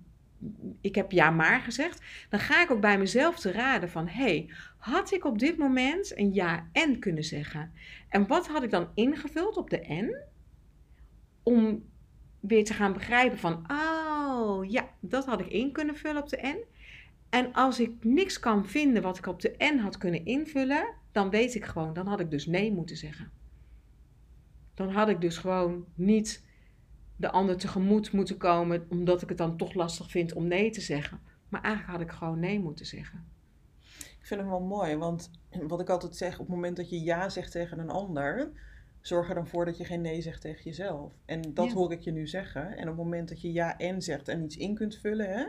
ik 0.80 0.94
heb 0.94 1.10
ja 1.10 1.30
maar 1.30 1.60
gezegd, 1.60 2.02
dan 2.28 2.40
ga 2.40 2.62
ik 2.62 2.70
ook 2.70 2.80
bij 2.80 2.98
mezelf 2.98 3.38
te 3.38 3.52
raden 3.52 3.90
van, 3.90 4.08
hey, 4.08 4.50
had 4.78 5.12
ik 5.12 5.24
op 5.24 5.38
dit 5.38 5.56
moment 5.56 6.18
een 6.18 6.34
ja 6.34 6.68
en 6.72 6.98
kunnen 6.98 7.24
zeggen? 7.24 7.72
En 8.08 8.26
wat 8.26 8.48
had 8.48 8.62
ik 8.62 8.70
dan 8.70 8.88
ingevuld 8.94 9.56
op 9.56 9.70
de 9.70 9.84
n? 9.92 10.16
Om 11.42 11.84
weer 12.40 12.64
te 12.64 12.74
gaan 12.74 12.92
begrijpen 12.92 13.38
van, 13.38 13.64
oh 13.70 14.70
ja, 14.70 14.88
dat 15.00 15.26
had 15.26 15.40
ik 15.40 15.46
in 15.46 15.72
kunnen 15.72 15.96
vullen 15.96 16.22
op 16.22 16.28
de 16.28 16.46
n. 16.46 16.64
En 17.30 17.52
als 17.52 17.80
ik 17.80 17.92
niks 18.00 18.38
kan 18.38 18.66
vinden 18.66 19.02
wat 19.02 19.18
ik 19.18 19.26
op 19.26 19.40
de 19.40 19.54
n 19.58 19.78
had 19.78 19.98
kunnen 19.98 20.24
invullen, 20.24 20.94
dan 21.12 21.30
weet 21.30 21.54
ik 21.54 21.64
gewoon, 21.64 21.92
dan 21.92 22.06
had 22.06 22.20
ik 22.20 22.30
dus 22.30 22.46
nee 22.46 22.72
moeten 22.72 22.96
zeggen. 22.96 23.30
Dan 24.74 24.88
had 24.88 25.08
ik 25.08 25.20
dus 25.20 25.38
gewoon 25.38 25.84
niet 25.94 26.44
de 27.20 27.30
ander 27.30 27.56
tegemoet 27.56 28.12
moeten 28.12 28.36
komen, 28.36 28.86
omdat 28.88 29.22
ik 29.22 29.28
het 29.28 29.38
dan 29.38 29.56
toch 29.56 29.74
lastig 29.74 30.10
vind 30.10 30.32
om 30.32 30.46
nee 30.46 30.70
te 30.70 30.80
zeggen. 30.80 31.20
Maar 31.48 31.62
eigenlijk 31.62 31.92
had 31.92 32.08
ik 32.08 32.16
gewoon 32.16 32.40
nee 32.40 32.60
moeten 32.60 32.86
zeggen. 32.86 33.24
Ik 33.90 34.26
vind 34.26 34.40
hem 34.40 34.50
wel 34.50 34.60
mooi, 34.60 34.96
want 34.96 35.30
wat 35.50 35.80
ik 35.80 35.88
altijd 35.88 36.16
zeg, 36.16 36.32
op 36.32 36.46
het 36.46 36.54
moment 36.54 36.76
dat 36.76 36.90
je 36.90 37.02
ja 37.02 37.28
zegt 37.28 37.52
tegen 37.52 37.78
een 37.78 37.90
ander, 37.90 38.50
zorg 39.00 39.28
er 39.28 39.34
dan 39.34 39.46
voor 39.46 39.64
dat 39.64 39.76
je 39.76 39.84
geen 39.84 40.00
nee 40.00 40.22
zegt 40.22 40.40
tegen 40.40 40.64
jezelf. 40.64 41.12
En 41.24 41.54
dat 41.54 41.72
hoor 41.72 41.92
ik 41.92 42.00
je 42.00 42.12
nu 42.12 42.26
zeggen. 42.26 42.76
En 42.76 42.82
op 42.82 42.96
het 42.96 43.04
moment 43.04 43.28
dat 43.28 43.40
je 43.40 43.52
ja 43.52 43.78
en 43.78 44.02
zegt 44.02 44.28
en 44.28 44.42
iets 44.42 44.56
in 44.56 44.74
kunt 44.74 44.96
vullen, 44.96 45.30
hè, 45.30 45.46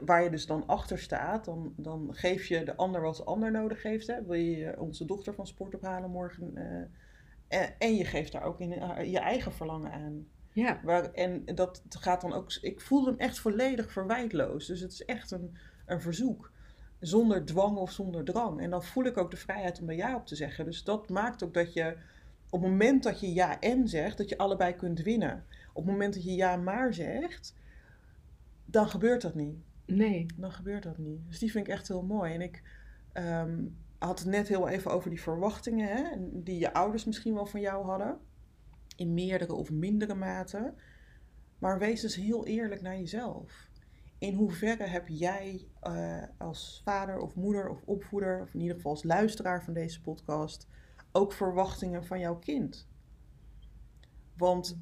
waar 0.00 0.22
je 0.22 0.30
dus 0.30 0.46
dan 0.46 0.66
achter 0.66 0.98
staat, 0.98 1.44
dan, 1.44 1.72
dan 1.76 2.08
geef 2.10 2.46
je 2.46 2.64
de 2.64 2.76
ander 2.76 3.00
wat 3.00 3.16
de 3.16 3.24
ander 3.24 3.50
nodig 3.50 3.82
heeft. 3.82 4.06
Hè. 4.06 4.24
Wil 4.24 4.34
je 4.34 4.80
onze 4.80 5.04
dochter 5.04 5.34
van 5.34 5.46
sport 5.46 5.74
ophalen 5.74 6.10
morgen? 6.10 6.52
Uh, 6.54 7.66
en, 7.78 7.94
je 7.94 8.04
geeft 8.04 8.32
daar 8.32 8.42
ook 8.42 8.60
in, 8.60 8.72
uh, 8.72 9.04
je 9.04 9.18
eigen 9.18 9.52
verlangen 9.52 9.92
aan. 9.92 10.26
Ja. 10.52 10.80
Waar, 10.82 11.12
en 11.12 11.44
dat 11.44 11.82
gaat 11.88 12.20
dan 12.20 12.32
ook. 12.32 12.52
Ik 12.60 12.80
voel 12.80 13.06
hem 13.06 13.16
echt 13.18 13.38
volledig 13.38 13.92
verwijtloos. 13.92 14.66
Dus 14.66 14.80
het 14.80 14.92
is 14.92 15.04
echt 15.04 15.30
een, 15.30 15.56
een 15.86 16.00
verzoek. 16.00 16.52
Zonder 17.00 17.44
dwang 17.44 17.76
of 17.76 17.92
zonder 17.92 18.24
drang. 18.24 18.60
En 18.60 18.70
dan 18.70 18.84
voel 18.84 19.04
ik 19.04 19.16
ook 19.16 19.30
de 19.30 19.36
vrijheid 19.36 19.80
om 19.80 19.88
er 19.88 19.96
ja 19.96 20.16
op 20.16 20.26
te 20.26 20.36
zeggen. 20.36 20.64
Dus 20.64 20.84
dat 20.84 21.08
maakt 21.08 21.42
ook 21.42 21.54
dat 21.54 21.72
je 21.72 21.96
op 22.50 22.60
het 22.62 22.70
moment 22.70 23.02
dat 23.02 23.20
je 23.20 23.32
ja 23.32 23.60
en 23.60 23.88
zegt, 23.88 24.18
dat 24.18 24.28
je 24.28 24.38
allebei 24.38 24.74
kunt 24.74 25.02
winnen. 25.02 25.44
Op 25.72 25.82
het 25.82 25.92
moment 25.92 26.14
dat 26.14 26.24
je 26.24 26.34
ja 26.34 26.56
maar 26.56 26.94
zegt, 26.94 27.54
dan 28.64 28.88
gebeurt 28.88 29.22
dat 29.22 29.34
niet. 29.34 29.56
Nee. 29.84 30.26
Dan 30.36 30.52
gebeurt 30.52 30.82
dat 30.82 30.98
niet. 30.98 31.20
Dus 31.26 31.38
die 31.38 31.50
vind 31.50 31.66
ik 31.66 31.72
echt 31.72 31.88
heel 31.88 32.02
mooi. 32.02 32.34
En 32.34 32.40
ik 32.40 32.62
ehm, 33.12 33.64
had 33.98 34.18
het 34.18 34.28
net 34.28 34.48
heel 34.48 34.68
even 34.68 34.90
over 34.90 35.10
die 35.10 35.22
verwachtingen, 35.22 35.88
hè, 35.88 36.16
die 36.18 36.58
je 36.58 36.72
ouders 36.72 37.04
misschien 37.04 37.34
wel 37.34 37.46
van 37.46 37.60
jou 37.60 37.86
hadden 37.86 38.18
in 38.98 39.14
meerdere 39.14 39.54
of 39.54 39.70
mindere 39.70 40.14
mate. 40.14 40.74
Maar 41.58 41.78
wees 41.78 42.00
dus 42.00 42.14
heel 42.14 42.46
eerlijk 42.46 42.80
naar 42.80 42.98
jezelf. 42.98 43.66
in 44.18 44.34
hoeverre 44.34 44.84
heb 44.84 45.08
jij 45.08 45.68
eh, 45.80 46.22
als 46.38 46.80
vader 46.84 47.18
of 47.18 47.34
moeder 47.34 47.68
of 47.68 47.82
opvoeder, 47.84 48.42
of 48.42 48.54
in 48.54 48.60
ieder 48.60 48.76
geval 48.76 48.90
als 48.90 49.02
luisteraar 49.02 49.64
van 49.64 49.74
deze 49.74 50.00
podcast, 50.00 50.66
ook 51.12 51.32
verwachtingen 51.32 52.04
van 52.04 52.20
jouw 52.20 52.36
kind? 52.38 52.88
Want 54.36 54.78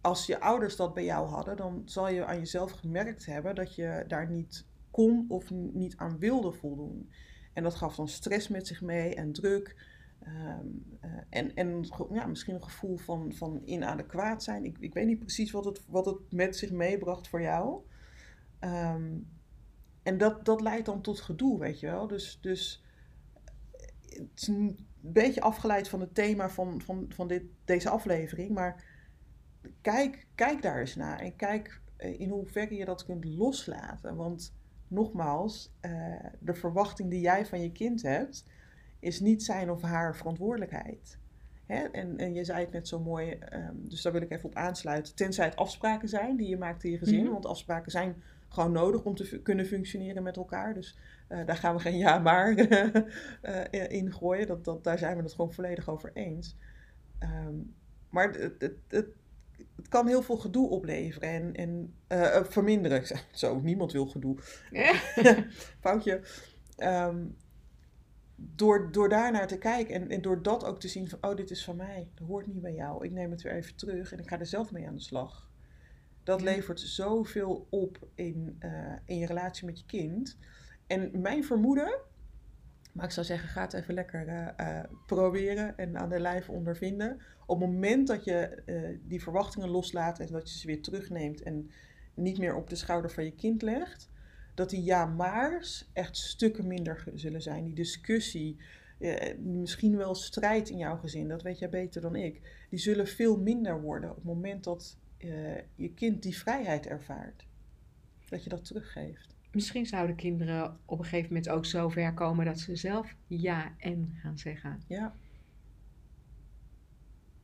als 0.00 0.26
je 0.26 0.40
ouders 0.40 0.76
dat 0.76 0.94
bij 0.94 1.04
jou 1.04 1.28
hadden, 1.28 1.56
dan 1.56 1.82
zal 1.84 2.08
je 2.08 2.24
aan 2.24 2.38
jezelf 2.38 2.70
gemerkt 2.70 3.26
hebben 3.26 3.54
dat 3.54 3.74
je 3.74 4.04
daar 4.08 4.30
niet 4.30 4.66
kon 4.90 5.24
of 5.28 5.50
niet 5.50 5.96
aan 5.96 6.18
wilde 6.18 6.52
voldoen. 6.52 7.10
En 7.52 7.62
dat 7.62 7.74
gaf 7.74 7.96
dan 7.96 8.08
stress 8.08 8.48
met 8.48 8.66
zich 8.66 8.80
mee 8.80 9.14
en 9.14 9.32
druk. 9.32 9.76
Ehm, 10.24 10.66
eh, 11.00 11.10
en 11.28 11.54
en 11.54 11.84
ja, 12.12 12.26
misschien 12.26 12.54
een 12.54 12.62
gevoel 12.62 12.96
van, 12.96 13.32
van 13.32 13.62
inadequaat 13.64 14.42
zijn. 14.42 14.64
Ik, 14.64 14.78
ik 14.78 14.94
weet 14.94 15.06
niet 15.06 15.18
precies 15.18 15.50
wat 15.50 15.64
het, 15.64 15.82
wat 15.86 16.06
het 16.06 16.32
met 16.32 16.56
zich 16.56 16.70
meebracht 16.70 17.28
voor 17.28 17.42
jou. 17.42 17.80
Ehm, 18.58 19.18
en 20.02 20.18
dat, 20.18 20.44
dat 20.44 20.60
leidt 20.60 20.86
dan 20.86 21.00
tot 21.00 21.20
gedoe, 21.20 21.58
weet 21.58 21.80
je 21.80 21.86
wel. 21.86 22.06
Dus, 22.06 22.38
dus 22.40 22.84
het 24.02 24.30
is 24.34 24.46
een 24.46 24.86
beetje 25.00 25.40
afgeleid 25.40 25.88
van 25.88 26.00
het 26.00 26.14
thema 26.14 26.50
van, 26.50 26.80
van, 26.80 27.06
van 27.08 27.28
dit, 27.28 27.42
deze 27.64 27.88
aflevering. 27.88 28.50
Maar 28.50 28.84
kijk, 29.80 30.26
kijk 30.34 30.62
daar 30.62 30.80
eens 30.80 30.94
naar. 30.94 31.20
En 31.20 31.36
kijk 31.36 31.80
eh, 31.96 32.20
in 32.20 32.30
hoeverre 32.30 32.74
je 32.74 32.84
dat 32.84 33.04
kunt 33.04 33.24
loslaten. 33.24 34.16
Want 34.16 34.54
nogmaals, 34.88 35.72
de 36.38 36.54
verwachting 36.54 37.10
die 37.10 37.20
jij 37.20 37.46
van 37.46 37.60
je 37.60 37.72
kind 37.72 38.02
hebt, 38.02 38.44
is 39.02 39.20
niet 39.20 39.42
zijn 39.42 39.70
of 39.70 39.82
haar 39.82 40.16
verantwoordelijkheid. 40.16 41.18
Hè? 41.66 41.82
En, 41.82 42.16
en 42.16 42.34
je 42.34 42.44
zei 42.44 42.60
het 42.60 42.72
net 42.72 42.88
zo 42.88 43.00
mooi, 43.00 43.38
um, 43.52 43.88
dus 43.88 44.02
daar 44.02 44.12
wil 44.12 44.22
ik 44.22 44.30
even 44.30 44.48
op 44.48 44.54
aansluiten. 44.54 45.14
Tenzij 45.14 45.44
het 45.44 45.56
afspraken 45.56 46.08
zijn 46.08 46.36
die 46.36 46.48
je 46.48 46.56
maakt 46.56 46.84
in 46.84 46.90
je 46.90 46.98
gezin. 46.98 47.24
Mm 47.24 47.32
Want 47.32 47.46
afspraken 47.46 47.90
zijn 47.90 48.22
gewoon 48.48 48.72
nodig 48.72 49.04
om 49.04 49.14
te 49.14 49.42
kunnen 49.42 49.66
functioneren 49.66 50.22
met 50.22 50.36
elkaar. 50.36 50.74
Dus 50.74 50.98
uh, 51.28 51.46
daar 51.46 51.56
gaan 51.56 51.74
we 51.74 51.80
geen 51.80 51.98
ja 51.98 52.18
maar 52.18 52.58
uh, 52.58 53.88
in 53.88 54.12
gooien. 54.12 54.46
Dat, 54.46 54.64
dat, 54.64 54.84
daar 54.84 54.98
zijn 54.98 55.16
we 55.16 55.22
het 55.22 55.32
gewoon 55.32 55.52
volledig 55.52 55.88
over 55.88 56.10
eens. 56.14 56.56
Um, 57.20 57.74
maar 58.08 58.30
het, 58.32 58.54
het, 58.58 58.76
het, 58.88 59.06
het, 59.76 59.88
kan 59.88 60.06
heel 60.06 60.22
veel 60.22 60.36
gedoe 60.36 60.68
opleveren 60.68 61.28
en, 61.28 61.54
en 61.54 61.94
uh, 62.08 62.44
verminderen. 62.44 63.02
Zo, 63.32 63.60
niemand 63.60 63.92
wil 63.92 64.06
gedoe. 64.06 64.36
Ja. 64.70 64.94
Foutje. 65.80 66.20
Um, 66.76 67.36
door, 68.54 68.92
door 68.92 69.08
daar 69.08 69.32
naar 69.32 69.46
te 69.46 69.58
kijken 69.58 69.94
en, 69.94 70.08
en 70.08 70.22
door 70.22 70.42
dat 70.42 70.64
ook 70.64 70.80
te 70.80 70.88
zien 70.88 71.08
van, 71.08 71.18
oh, 71.20 71.36
dit 71.36 71.50
is 71.50 71.64
van 71.64 71.76
mij, 71.76 72.08
dat 72.14 72.26
hoort 72.26 72.46
niet 72.46 72.60
bij 72.60 72.74
jou. 72.74 73.04
Ik 73.04 73.10
neem 73.10 73.30
het 73.30 73.42
weer 73.42 73.52
even 73.52 73.76
terug 73.76 74.12
en 74.12 74.18
ik 74.18 74.28
ga 74.28 74.38
er 74.38 74.46
zelf 74.46 74.72
mee 74.72 74.86
aan 74.86 74.94
de 74.94 75.00
slag. 75.00 75.50
Dat 76.22 76.40
levert 76.40 76.80
zoveel 76.80 77.66
op 77.70 78.08
in, 78.14 78.56
uh, 78.60 78.92
in 79.04 79.18
je 79.18 79.26
relatie 79.26 79.66
met 79.66 79.78
je 79.78 79.86
kind. 79.86 80.38
En 80.86 81.20
mijn 81.20 81.44
vermoeden, 81.44 81.98
maar 82.92 83.04
ik 83.04 83.10
zou 83.10 83.26
zeggen, 83.26 83.48
ga 83.48 83.62
het 83.62 83.72
even 83.72 83.94
lekker 83.94 84.28
uh, 84.28 84.48
uh, 84.60 84.80
proberen 85.06 85.76
en 85.76 85.98
aan 85.98 86.08
de 86.08 86.20
lijf 86.20 86.48
ondervinden. 86.48 87.20
Op 87.46 87.60
het 87.60 87.70
moment 87.70 88.06
dat 88.06 88.24
je 88.24 88.62
die 89.04 89.22
verwachtingen 89.22 89.68
loslaat 89.68 90.18
en 90.18 90.26
dat 90.32 90.52
je 90.52 90.58
ze 90.58 90.66
weer 90.66 90.82
terugneemt 90.82 91.42
en 91.42 91.70
niet 92.14 92.38
meer 92.38 92.54
op 92.54 92.70
de 92.70 92.76
schouder 92.76 93.10
van 93.10 93.24
je 93.24 93.34
kind 93.34 93.62
legt, 93.62 94.10
dat 94.54 94.70
die 94.70 94.82
ja-maars 94.82 95.90
echt 95.92 96.16
stukken 96.16 96.66
minder 96.66 97.04
zullen 97.14 97.42
zijn. 97.42 97.64
Die 97.64 97.74
discussie, 97.74 98.56
eh, 98.98 99.38
misschien 99.38 99.96
wel 99.96 100.14
strijd 100.14 100.68
in 100.68 100.78
jouw 100.78 100.96
gezin, 100.96 101.28
dat 101.28 101.42
weet 101.42 101.58
jij 101.58 101.68
beter 101.68 102.00
dan 102.00 102.16
ik, 102.16 102.40
die 102.70 102.78
zullen 102.78 103.06
veel 103.06 103.38
minder 103.38 103.80
worden 103.80 104.10
op 104.10 104.16
het 104.16 104.24
moment 104.24 104.64
dat 104.64 104.96
uh, 105.18 105.58
je 105.74 105.94
kind 105.94 106.22
die 106.22 106.36
vrijheid 106.36 106.86
ervaart. 106.86 107.46
Dat 108.28 108.44
je 108.44 108.50
dat 108.50 108.64
teruggeeft. 108.64 109.34
Misschien 109.52 109.86
zouden 109.86 110.16
kinderen 110.16 110.78
op 110.84 110.98
een 110.98 111.04
gegeven 111.04 111.28
moment 111.28 111.48
ook 111.48 111.64
zo 111.64 111.88
ver 111.88 112.14
komen 112.14 112.44
dat 112.44 112.58
ze 112.58 112.76
zelf 112.76 113.14
ja 113.26 113.74
en 113.78 114.12
gaan 114.22 114.38
zeggen. 114.38 114.82
Ja. 114.86 115.14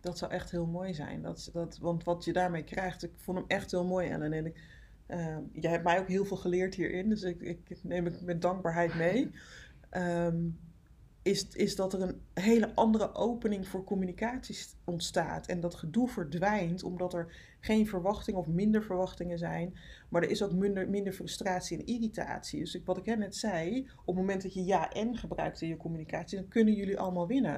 Dat 0.00 0.18
zou 0.18 0.32
echt 0.32 0.50
heel 0.50 0.66
mooi 0.66 0.94
zijn. 0.94 1.22
Dat, 1.22 1.50
dat, 1.52 1.78
want 1.78 2.04
wat 2.04 2.24
je 2.24 2.32
daarmee 2.32 2.64
krijgt, 2.64 3.02
ik 3.02 3.12
vond 3.16 3.38
hem 3.38 3.46
echt 3.48 3.70
heel 3.70 3.84
mooi, 3.84 4.08
Ellen. 4.08 4.32
En 4.32 4.46
ik, 4.46 4.56
uh, 5.08 5.36
jij 5.52 5.70
hebt 5.70 5.84
mij 5.84 5.98
ook 5.98 6.08
heel 6.08 6.24
veel 6.24 6.36
geleerd 6.36 6.74
hierin, 6.74 7.08
dus 7.08 7.22
ik, 7.22 7.42
ik 7.42 7.78
neem 7.82 8.04
het 8.04 8.22
met 8.22 8.42
dankbaarheid 8.42 8.94
mee. 8.94 9.30
Um, 9.90 10.58
is, 11.28 11.48
is 11.48 11.76
dat 11.76 11.92
er 11.92 12.02
een 12.02 12.20
hele 12.34 12.74
andere 12.74 13.14
opening 13.14 13.68
voor 13.68 13.84
communicatie 13.84 14.56
ontstaat. 14.84 15.46
En 15.46 15.60
dat 15.60 15.74
gedoe 15.74 16.08
verdwijnt 16.08 16.82
omdat 16.82 17.14
er 17.14 17.34
geen 17.60 17.86
verwachtingen 17.86 18.40
of 18.40 18.46
minder 18.46 18.82
verwachtingen 18.82 19.38
zijn. 19.38 19.74
Maar 20.08 20.22
er 20.22 20.30
is 20.30 20.42
ook 20.42 20.52
minder, 20.52 21.12
frustratie 21.12 21.78
en 21.78 21.86
irritatie. 21.86 22.60
Dus 22.60 22.74
ik, 22.74 22.84
wat 22.84 22.96
ik 22.96 23.16
net 23.16 23.36
zei, 23.36 23.80
op 23.80 24.06
het 24.06 24.16
moment 24.16 24.42
dat 24.42 24.54
je 24.54 24.64
ja 24.64 24.90
en 24.92 25.16
gebruikt 25.16 25.60
in 25.60 25.68
je 25.68 25.76
communicatie, 25.76 26.38
dan 26.38 26.48
kunnen 26.48 26.74
jullie 26.74 26.98
allemaal 26.98 27.26
winnen. 27.26 27.56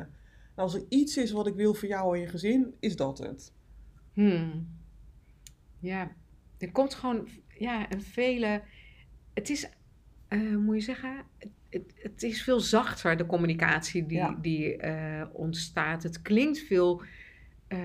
En 0.55 0.63
als 0.63 0.75
er 0.75 0.85
iets 0.89 1.17
is 1.17 1.31
wat 1.31 1.47
ik 1.47 1.55
wil 1.55 1.75
voor 1.75 1.89
jou 1.89 2.15
en 2.15 2.21
je 2.21 2.29
gezin, 2.29 2.75
is 2.81 2.97
dat 2.97 3.19
het. 3.19 3.53
Hmm. 4.13 4.69
Ja, 5.79 6.11
er 6.61 6.73
komt 6.73 6.95
gewoon 6.95 7.29
ja, 7.59 7.93
een 7.93 8.03
vele. 8.03 8.63
Het 9.35 9.51
is, 9.51 9.69
uh, 10.29 10.57
moet 10.57 10.75
je 10.75 10.81
zeggen, 10.81 11.25
het, 11.69 11.95
het, 12.03 12.23
is 12.23 12.43
veel 12.43 12.61
zachter, 12.61 13.17
de 13.17 13.27
communicatie 13.27 14.07
die, 14.07 14.41
die 14.41 14.83
uh, 14.83 15.23
ontstaat. 15.33 16.03
Het 16.03 16.23
klinkt 16.23 16.59
veel. 16.59 17.03
Uh, 17.69 17.79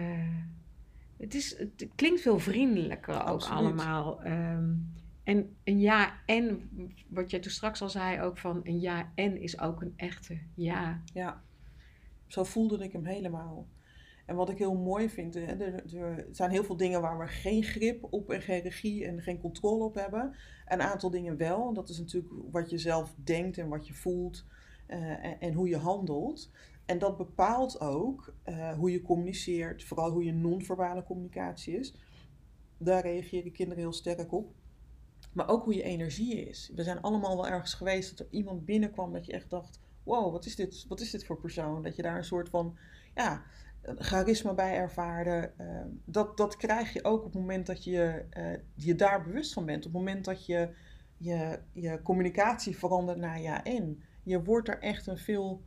het, 1.17 1.33
is, 1.33 1.57
het 1.57 1.87
klinkt 1.95 2.21
veel 2.21 2.39
vriendelijker 2.39 3.25
ook 3.25 3.43
allemaal. 3.43 4.25
Um, 4.25 4.93
en 5.23 5.55
een 5.63 5.79
ja 5.79 6.13
en, 6.25 6.71
wat 7.07 7.31
jij 7.31 7.39
toen 7.39 7.51
straks 7.51 7.81
al 7.81 7.89
zei, 7.89 8.21
ook 8.21 8.37
van 8.37 8.61
een 8.63 8.79
ja 8.79 9.11
en 9.15 9.41
is 9.41 9.59
ook 9.59 9.81
een 9.81 9.93
echte 9.95 10.39
ja. 10.53 11.01
Ja, 11.13 11.43
zo 12.27 12.43
voelde 12.43 12.83
ik 12.83 12.91
hem 12.91 13.05
helemaal. 13.05 13.67
En 14.25 14.35
wat 14.35 14.49
ik 14.49 14.57
heel 14.57 14.75
mooi 14.75 15.09
vind, 15.09 15.35
er, 15.35 15.61
er, 15.95 16.27
zijn 16.31 16.51
heel 16.51 16.63
veel 16.63 16.77
dingen 16.77 17.01
waar 17.01 17.19
we 17.19 17.27
geen 17.27 17.63
grip 17.63 18.07
op 18.09 18.29
en 18.29 18.41
geen 18.41 18.61
regie 18.61 19.05
en 19.05 19.21
geen 19.21 19.39
controle 19.39 19.83
op 19.83 19.95
hebben. 19.95 20.35
Een 20.67 20.81
aantal 20.81 21.09
dingen 21.09 21.37
wel. 21.37 21.67
En 21.67 21.73
dat 21.73 21.89
is 21.89 21.99
natuurlijk 21.99 22.33
wat 22.51 22.69
je 22.69 22.77
zelf 22.77 23.13
denkt 23.23 23.57
en 23.57 23.67
wat 23.67 23.87
je 23.87 23.93
voelt 23.93 24.45
uh, 24.87 25.25
en, 25.25 25.39
en, 25.39 25.53
hoe 25.53 25.67
je 25.67 25.77
handelt. 25.77 26.51
En 26.85 26.99
dat 26.99 27.17
bepaalt 27.17 27.79
ook 27.79 28.33
uh, 28.45 28.73
hoe 28.73 28.91
je 28.91 29.01
communiceert, 29.01 29.83
vooral 29.83 30.11
hoe 30.11 30.23
je 30.23 30.33
non-verbale 30.33 31.03
communicatie 31.03 31.79
is. 31.79 31.95
Daar 32.77 33.01
reageren 33.01 33.51
kinderen 33.51 33.83
heel 33.83 33.93
sterk 33.93 34.31
op. 34.31 34.53
Maar 35.33 35.49
ook 35.49 35.63
hoe 35.63 35.75
je 35.75 35.83
energie 35.83 36.47
is. 36.47 36.71
We 36.75 36.83
zijn 36.83 37.01
allemaal 37.01 37.35
wel 37.35 37.47
ergens 37.47 37.73
geweest 37.73 38.09
dat 38.09 38.27
er 38.27 38.33
iemand 38.33 38.65
binnenkwam 38.65 39.13
dat 39.13 39.25
je 39.25 39.31
echt 39.31 39.49
dacht: 39.49 39.79
wow, 40.03 40.31
wat 40.31 40.45
is 40.45 40.55
dit, 40.55 40.85
wat 40.87 40.99
is 40.99 41.11
dit 41.11 41.25
voor 41.25 41.37
persoon? 41.37 41.83
Dat 41.83 41.95
je 41.95 42.01
daar 42.01 42.17
een 42.17 42.23
soort 42.23 42.49
van 42.49 42.77
ja, 43.15 43.43
charisma 43.97 44.53
bij 44.53 44.75
ervaarde. 44.75 45.51
Uh, 45.61 45.81
dat, 46.05 46.37
dat 46.37 46.57
krijg 46.57 46.93
je 46.93 47.03
ook 47.03 47.19
op 47.19 47.33
het 47.33 47.41
moment 47.41 47.65
dat 47.65 47.83
je 47.83 48.25
uh, 48.37 48.57
je 48.73 48.95
daar 48.95 49.23
bewust 49.23 49.53
van 49.53 49.65
bent. 49.65 49.85
Op 49.85 49.93
het 49.93 50.01
moment 50.01 50.25
dat 50.25 50.45
je 50.45 50.69
je, 51.17 51.59
je 51.73 52.01
communicatie 52.01 52.77
verandert 52.77 53.17
naar 53.17 53.41
ja 53.41 53.63
en. 53.63 54.03
Je 54.23 54.43
wordt 54.43 54.67
er 54.67 54.79
echt 54.79 55.07
een 55.07 55.17
veel 55.17 55.63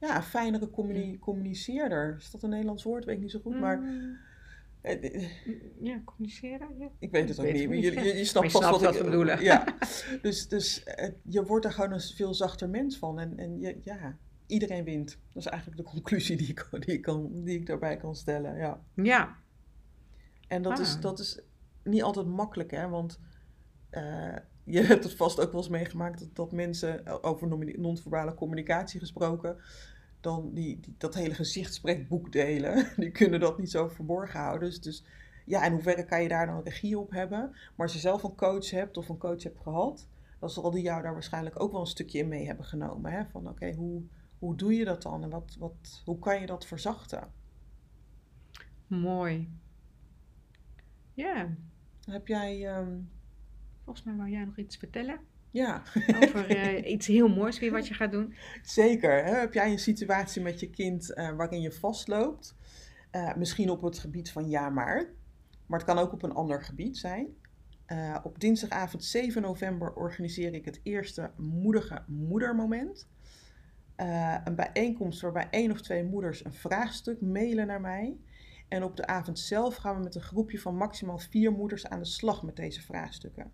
ja, 0.00 0.22
fijnere 0.22 0.70
communi 0.70 1.18
communiceerder. 1.18 2.16
Is 2.18 2.30
dat 2.30 2.42
een 2.42 2.50
Nederlands 2.50 2.82
woord? 2.82 3.04
Weet 3.04 3.16
ik 3.16 3.22
niet 3.22 3.30
zo 3.30 3.40
goed. 3.42 3.60
Maar, 3.60 3.78
mm. 3.78 4.16
eh, 4.80 5.28
ja, 5.80 6.02
communiceren. 6.04 6.68
Ja. 6.78 6.88
Ik 6.98 7.10
weet 7.10 7.28
het 7.28 7.40
ook 7.40 7.46
niet. 7.46 7.56
Je, 7.56 7.80
je, 7.80 8.16
je, 8.16 8.24
snapt 8.24 8.52
vast 8.52 8.70
wat, 8.70 8.80
wat 8.80 8.96
ik 8.96 9.04
bedoel. 9.04 9.40
Ja. 9.40 9.64
dus 10.22 10.48
dus 10.48 10.84
je 11.22 11.44
wordt 11.44 11.64
er 11.64 11.72
gewoon 11.72 11.92
een 11.92 12.00
veel 12.00 12.34
zachter 12.34 12.68
mens 12.68 12.98
van. 12.98 13.18
En, 13.18 13.38
en 13.38 13.60
je, 13.60 13.78
ja, 13.82 14.18
iedereen 14.46 14.84
wint. 14.84 15.18
Dat 15.32 15.42
is 15.42 15.50
eigenlijk 15.50 15.82
de 15.82 15.88
conclusie 15.94 16.36
die 16.36 16.48
ik, 16.48 16.68
die 16.70 16.94
ik, 16.94 17.02
kan, 17.02 17.44
die 17.44 17.58
ik 17.58 17.66
daarbij 17.66 17.96
kan 17.96 18.16
stellen. 18.16 18.56
Ja. 18.56 18.80
ja. 18.94 19.36
En 20.48 20.62
dat, 20.62 20.78
is, 20.78 20.94
ah. 20.94 21.00
dat 21.00 21.18
is 21.18 21.40
niet 21.82 22.02
altijd 22.02 22.26
makkelijk, 22.26 22.70
hè? 22.70 22.88
Want 22.88 23.20
uh, 23.90 24.36
je 24.64 24.80
hebt 24.80 25.04
het 25.04 25.14
vast 25.14 25.40
ook 25.40 25.52
wel 25.52 25.60
eens 25.60 25.70
meegemaakt 25.70 26.18
dat, 26.18 26.34
dat 26.34 26.52
mensen 26.52 27.22
over 27.22 27.48
non-verbale 27.78 28.34
communicatie 28.34 29.00
gesproken. 29.00 29.56
Dan 30.20 30.50
die, 30.54 30.80
die, 30.80 30.94
dat 30.98 31.14
hele 31.14 31.34
gezichtssprekboek 31.34 32.32
delen. 32.32 32.86
Die 32.96 33.10
kunnen 33.10 33.40
dat 33.40 33.58
niet 33.58 33.70
zo 33.70 33.88
verborgen 33.88 34.40
houden. 34.40 34.68
Dus, 34.68 34.80
dus 34.80 35.04
ja, 35.44 35.64
in 35.64 35.72
hoeverre 35.72 36.04
kan 36.04 36.22
je 36.22 36.28
daar 36.28 36.46
dan 36.46 36.62
regie 36.62 36.98
op 36.98 37.10
hebben? 37.10 37.50
Maar 37.50 37.86
als 37.86 37.92
je 37.92 37.98
zelf 37.98 38.22
een 38.22 38.34
coach 38.34 38.70
hebt 38.70 38.96
of 38.96 39.08
een 39.08 39.18
coach 39.18 39.42
hebt 39.42 39.60
gehad, 39.62 40.08
dan 40.38 40.50
zal 40.50 40.70
die 40.70 40.82
jou 40.82 41.02
daar 41.02 41.12
waarschijnlijk 41.12 41.60
ook 41.60 41.72
wel 41.72 41.80
een 41.80 41.86
stukje 41.86 42.18
in 42.18 42.28
mee 42.28 42.46
hebben 42.46 42.64
genomen. 42.64 43.12
Hè? 43.12 43.24
Van 43.24 43.48
oké, 43.48 43.72
hoe, 43.72 44.02
hoe 44.38 44.56
doe 44.56 44.74
je 44.74 44.84
dat 44.84 45.02
dan 45.02 45.22
en 45.22 45.30
wat, 45.30 45.56
wat, 45.58 46.02
hoe 46.04 46.18
kan 46.18 46.40
je 46.40 46.46
dat 46.46 46.66
verzachten? 46.66 47.32
Mooi. 48.86 49.50
Ja. 51.14 51.56
Heb 52.04 52.26
jij. 52.26 52.66
Ehm, 52.66 52.98
Volgens 53.86 54.06
mij 54.06 54.16
wou 54.16 54.30
jij 54.30 54.44
nog 54.44 54.56
iets 54.56 54.76
vertellen. 54.76 55.20
Ja. 55.50 55.82
Over 56.22 56.56
uh, 56.56 56.90
iets 56.92 57.06
heel 57.06 57.28
moois 57.28 57.58
weer 57.58 57.70
wat 57.70 57.88
je 57.88 57.94
gaat 57.94 58.12
doen. 58.12 58.34
Zeker. 58.62 59.24
Hè? 59.24 59.34
Heb 59.34 59.54
jij 59.54 59.70
een 59.70 59.78
situatie 59.78 60.42
met 60.42 60.60
je 60.60 60.70
kind 60.70 61.10
uh, 61.10 61.30
waarin 61.30 61.60
je 61.60 61.72
vastloopt? 61.72 62.54
Uh, 63.12 63.34
misschien 63.34 63.70
op 63.70 63.82
het 63.82 63.98
gebied 63.98 64.30
van 64.30 64.48
ja 64.48 64.70
maar. 64.70 65.10
Maar 65.66 65.78
het 65.78 65.88
kan 65.88 65.98
ook 65.98 66.12
op 66.12 66.22
een 66.22 66.32
ander 66.32 66.62
gebied 66.62 66.96
zijn. 66.96 67.26
Op 68.22 68.40
dinsdagavond 68.40 69.04
7 69.04 69.42
november 69.42 69.92
organiseer 69.92 70.54
ik 70.54 70.64
het 70.64 70.80
eerste 70.82 71.30
moedige 71.36 72.02
moedermoment. 72.06 73.08
Uh, 73.96 74.36
een 74.44 74.54
bijeenkomst 74.54 75.20
waarbij 75.20 75.48
één 75.50 75.70
of 75.70 75.80
twee 75.80 76.04
moeders 76.04 76.44
een 76.44 76.52
vraagstuk 76.52 77.20
mailen 77.20 77.66
naar 77.66 77.80
mij. 77.80 78.16
En 78.68 78.82
op 78.82 78.96
de 78.96 79.06
avond 79.06 79.38
zelf 79.38 79.76
gaan 79.76 79.96
we 79.96 80.02
met 80.02 80.14
een 80.14 80.20
groepje 80.20 80.58
van 80.58 80.76
maximaal 80.76 81.18
vier 81.18 81.52
moeders 81.52 81.86
aan 81.86 81.98
de 81.98 82.04
slag 82.04 82.42
met 82.42 82.56
deze 82.56 82.82
vraagstukken. 82.82 83.52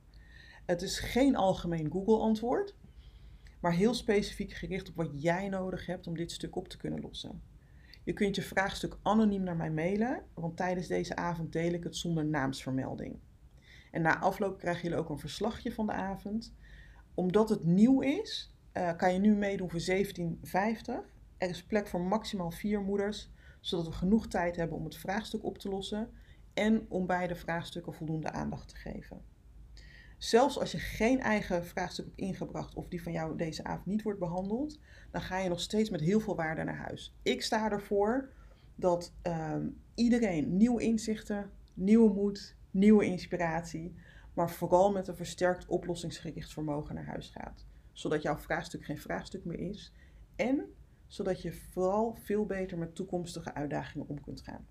Het 0.66 0.82
is 0.82 0.98
geen 0.98 1.36
algemeen 1.36 1.90
Google-antwoord, 1.90 2.76
maar 3.60 3.72
heel 3.72 3.94
specifiek 3.94 4.52
gericht 4.52 4.88
op 4.88 4.96
wat 4.96 5.22
jij 5.22 5.48
nodig 5.48 5.86
hebt 5.86 6.06
om 6.06 6.16
dit 6.16 6.32
stuk 6.32 6.56
op 6.56 6.68
te 6.68 6.76
kunnen 6.76 7.00
lossen. 7.00 7.42
Je 8.04 8.12
kunt 8.12 8.36
je 8.36 8.42
vraagstuk 8.42 8.98
anoniem 9.02 9.42
naar 9.42 9.56
mij 9.56 9.70
mailen, 9.70 10.22
want 10.34 10.56
tijdens 10.56 10.86
deze 10.86 11.16
avond 11.16 11.52
deel 11.52 11.72
ik 11.72 11.84
het 11.84 11.96
zonder 11.96 12.24
naamsvermelding. 12.24 13.18
En 13.90 14.02
na 14.02 14.18
afloop 14.18 14.58
krijgen 14.58 14.82
jullie 14.82 14.98
ook 14.98 15.08
een 15.08 15.18
verslagje 15.18 15.72
van 15.72 15.86
de 15.86 15.92
avond. 15.92 16.54
Omdat 17.14 17.48
het 17.48 17.64
nieuw 17.64 18.00
is, 18.00 18.51
uh, 18.74 18.96
kan 18.96 19.12
je 19.12 19.18
nu 19.18 19.34
meedoen 19.34 19.70
voor 19.70 19.84
1750. 19.86 21.00
Er 21.38 21.48
is 21.48 21.64
plek 21.64 21.86
voor 21.86 22.00
maximaal 22.00 22.50
vier 22.50 22.80
moeders, 22.80 23.30
zodat 23.60 23.86
we 23.86 23.92
genoeg 23.92 24.28
tijd 24.28 24.56
hebben 24.56 24.76
om 24.76 24.84
het 24.84 24.96
vraagstuk 24.96 25.44
op 25.44 25.58
te 25.58 25.68
lossen 25.68 26.10
en 26.54 26.86
om 26.88 27.06
beide 27.06 27.34
vraagstukken 27.34 27.94
voldoende 27.94 28.30
aandacht 28.30 28.68
te 28.68 28.76
geven. 28.76 29.22
Zelfs 30.18 30.58
als 30.58 30.72
je 30.72 30.78
geen 30.78 31.20
eigen 31.20 31.66
vraagstuk 31.66 32.04
hebt 32.04 32.18
ingebracht 32.18 32.74
of 32.74 32.88
die 32.88 33.02
van 33.02 33.12
jou 33.12 33.36
deze 33.36 33.64
avond 33.64 33.86
niet 33.86 34.02
wordt 34.02 34.18
behandeld, 34.18 34.78
dan 35.10 35.20
ga 35.20 35.38
je 35.38 35.48
nog 35.48 35.60
steeds 35.60 35.90
met 35.90 36.00
heel 36.00 36.20
veel 36.20 36.36
waarde 36.36 36.64
naar 36.64 36.76
huis. 36.76 37.16
Ik 37.22 37.42
sta 37.42 37.70
ervoor 37.70 38.32
dat 38.74 39.14
uh, 39.26 39.56
iedereen 39.94 40.56
nieuwe 40.56 40.82
inzichten, 40.82 41.50
nieuwe 41.74 42.12
moed, 42.12 42.56
nieuwe 42.70 43.04
inspiratie, 43.04 43.94
maar 44.34 44.50
vooral 44.50 44.92
met 44.92 45.08
een 45.08 45.16
versterkt 45.16 45.66
oplossingsgericht 45.66 46.52
vermogen 46.52 46.94
naar 46.94 47.06
huis 47.06 47.28
gaat. 47.28 47.66
Zodat 47.92 48.22
jouw 48.22 48.36
vraagstuk 48.36 48.84
geen 48.84 48.98
vraagstuk 48.98 49.44
meer 49.44 49.58
is 49.58 49.92
en 50.36 50.64
zodat 51.06 51.42
je 51.42 51.52
vooral 51.52 52.14
veel 52.14 52.46
beter 52.46 52.78
met 52.78 52.94
toekomstige 52.94 53.54
uitdagingen 53.54 54.08
om 54.08 54.20
kunt 54.20 54.40
gaan. 54.40 54.66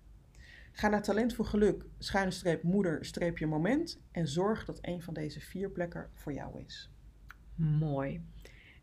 Ga 0.72 0.88
naar 0.88 1.02
Talent 1.02 1.34
voor 1.34 1.44
Geluk, 1.44 1.84
schuine 1.98 2.30
streep 2.30 2.62
moeder, 2.62 3.04
streepje 3.04 3.46
moment 3.46 4.00
en 4.10 4.28
zorg 4.28 4.64
dat 4.64 4.78
een 4.80 5.02
van 5.02 5.14
deze 5.14 5.40
vier 5.40 5.70
plekken 5.70 6.10
voor 6.12 6.32
jou 6.32 6.62
is. 6.64 6.90
Mooi. 7.54 8.24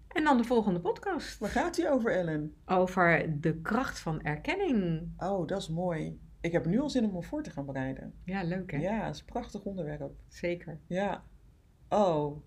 En 0.07 0.23
dan 0.23 0.37
de 0.37 0.43
volgende 0.43 0.79
podcast. 0.79 1.39
Waar 1.39 1.49
gaat 1.49 1.75
die 1.75 1.89
over, 1.89 2.11
Ellen? 2.11 2.55
Over 2.65 3.35
de 3.41 3.61
kracht 3.61 3.99
van 3.99 4.21
erkenning. 4.21 5.09
Oh, 5.17 5.47
dat 5.47 5.61
is 5.61 5.69
mooi. 5.69 6.19
Ik 6.41 6.51
heb 6.51 6.65
nu 6.65 6.79
al 6.79 6.89
zin 6.89 7.05
om 7.05 7.13
me 7.13 7.23
voor 7.23 7.43
te 7.43 7.49
gaan 7.49 7.65
bereiden. 7.65 8.13
Ja, 8.23 8.43
leuk 8.43 8.71
hè? 8.71 8.77
Ja, 8.77 9.05
het 9.05 9.15
is 9.15 9.19
een 9.19 9.25
prachtig 9.25 9.63
onderwerp. 9.63 10.11
Zeker. 10.27 10.79
Ja. 10.87 11.23
Oh. 11.89 12.37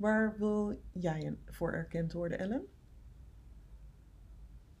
Waar 0.00 0.38
wil 0.38 0.82
jij 0.92 1.36
voor 1.46 1.72
erkend 1.72 2.12
worden, 2.12 2.38
Ellen? 2.38 2.66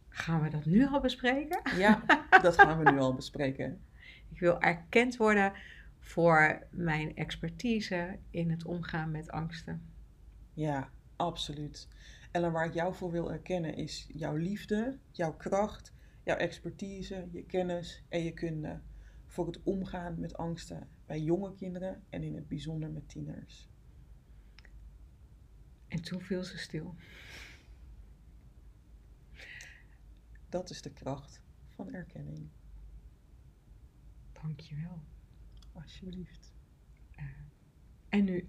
Gaan 0.08 0.42
we 0.42 0.48
dat 0.48 0.64
nu 0.64 0.86
al 0.86 1.00
bespreken? 1.00 1.60
Ja, 1.76 2.02
dat 2.42 2.58
gaan 2.58 2.84
we 2.84 2.90
nu 2.90 2.98
al 2.98 3.14
bespreken. 3.14 3.80
Ik 4.32 4.40
wil 4.40 4.60
erkend 4.60 5.16
worden 5.16 5.52
voor 5.98 6.66
mijn 6.70 7.16
expertise 7.16 8.18
in 8.30 8.50
het 8.50 8.64
omgaan 8.64 9.10
met 9.10 9.30
angsten. 9.30 9.82
Ja, 10.54 10.90
absoluut. 11.16 11.88
Ellen, 12.30 12.52
waar 12.52 12.66
ik 12.66 12.74
jou 12.74 12.94
voor 12.94 13.10
wil 13.10 13.32
erkennen 13.32 13.74
is 13.74 14.08
jouw 14.12 14.36
liefde, 14.36 14.98
jouw 15.10 15.36
kracht, 15.36 15.94
jouw 16.22 16.36
expertise, 16.36 17.28
je 17.30 17.44
kennis 17.44 18.04
en 18.08 18.22
je 18.22 18.32
kunde 18.32 18.80
voor 19.26 19.46
het 19.46 19.62
omgaan 19.62 20.20
met 20.20 20.36
angsten 20.36 20.88
bij 21.06 21.20
jonge 21.20 21.54
kinderen 21.54 22.02
en 22.08 22.22
in 22.22 22.34
het 22.34 22.48
bijzonder 22.48 22.90
met 22.90 23.08
tieners. 23.08 23.69
En 25.90 26.02
toen 26.02 26.20
viel 26.20 26.44
ze 26.44 26.58
stil. 26.58 26.94
Dat 30.48 30.70
is 30.70 30.82
de 30.82 30.90
kracht 30.90 31.42
van 31.68 31.94
erkenning. 31.94 32.48
Dankjewel. 34.32 35.02
Alsjeblieft. 35.72 36.52
Uh, 37.16 37.24
en 38.08 38.24
nu, 38.24 38.48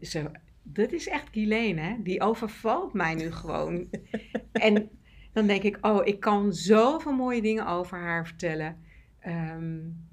zo, 0.00 0.30
dit 0.62 0.92
is 0.92 1.08
echt 1.08 1.28
Guilaine, 1.30 1.80
hè? 1.80 2.02
Die 2.02 2.20
overvalt 2.20 2.92
mij 2.92 3.14
nu 3.14 3.32
gewoon. 3.32 3.88
en 4.52 4.90
dan 5.32 5.46
denk 5.46 5.62
ik, 5.62 5.86
oh, 5.86 6.06
ik 6.06 6.20
kan 6.20 6.52
zoveel 6.52 7.12
mooie 7.12 7.42
dingen 7.42 7.66
over 7.66 7.98
haar 7.98 8.26
vertellen. 8.26 8.84
Um, 9.26 10.08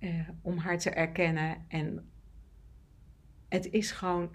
uh, 0.00 0.28
om 0.42 0.58
haar 0.58 0.78
te 0.78 0.90
erkennen. 0.90 1.64
En 1.68 2.10
het 3.48 3.70
is 3.70 3.90
gewoon 3.90 4.34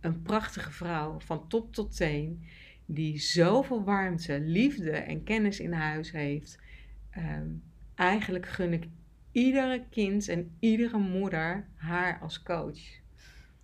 een 0.00 0.22
prachtige 0.22 0.72
vrouw, 0.72 1.20
van 1.20 1.48
top 1.48 1.74
tot 1.74 1.96
teen 1.96 2.44
die 2.86 3.18
zoveel 3.18 3.84
warmte, 3.84 4.40
liefde 4.40 4.90
en 4.90 5.24
kennis 5.24 5.60
in 5.60 5.72
huis 5.72 6.10
heeft. 6.10 6.58
Um, 7.16 7.62
eigenlijk 7.94 8.46
gun 8.46 8.72
ik 8.72 8.88
iedere 9.32 9.84
kind 9.90 10.28
en 10.28 10.56
iedere 10.58 10.98
moeder 10.98 11.68
haar 11.74 12.20
als 12.20 12.42
coach. 12.42 12.80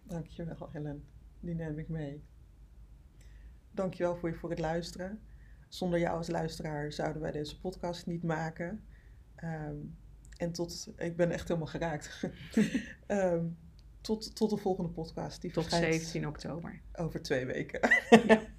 Dankjewel, 0.02 0.68
Helen. 0.72 1.04
Die 1.40 1.54
neem 1.54 1.78
ik 1.78 1.88
mee. 1.88 2.22
Dankjewel 3.70 4.16
voor, 4.16 4.28
je, 4.28 4.34
voor 4.34 4.50
het 4.50 4.58
luisteren. 4.58 5.20
Zonder 5.68 5.98
jou 5.98 6.16
als 6.16 6.28
luisteraar 6.28 6.92
zouden 6.92 7.22
wij 7.22 7.32
deze 7.32 7.60
podcast 7.60 8.06
niet 8.06 8.22
maken. 8.22 8.84
Um, 9.44 9.96
en 10.36 10.52
tot, 10.52 10.92
ik 10.96 11.16
ben 11.16 11.30
echt 11.30 11.48
helemaal 11.48 11.68
geraakt. 11.68 12.30
um, 13.06 13.56
tot, 14.06 14.36
tot 14.36 14.50
de 14.50 14.56
volgende 14.56 14.90
podcast. 14.90 15.42
Die 15.42 15.50
tot 15.50 15.64
17 15.72 16.26
oktober. 16.26 16.80
Over 16.92 17.22
twee 17.22 17.46
weken. 17.46 17.80
Ja. 18.26 18.42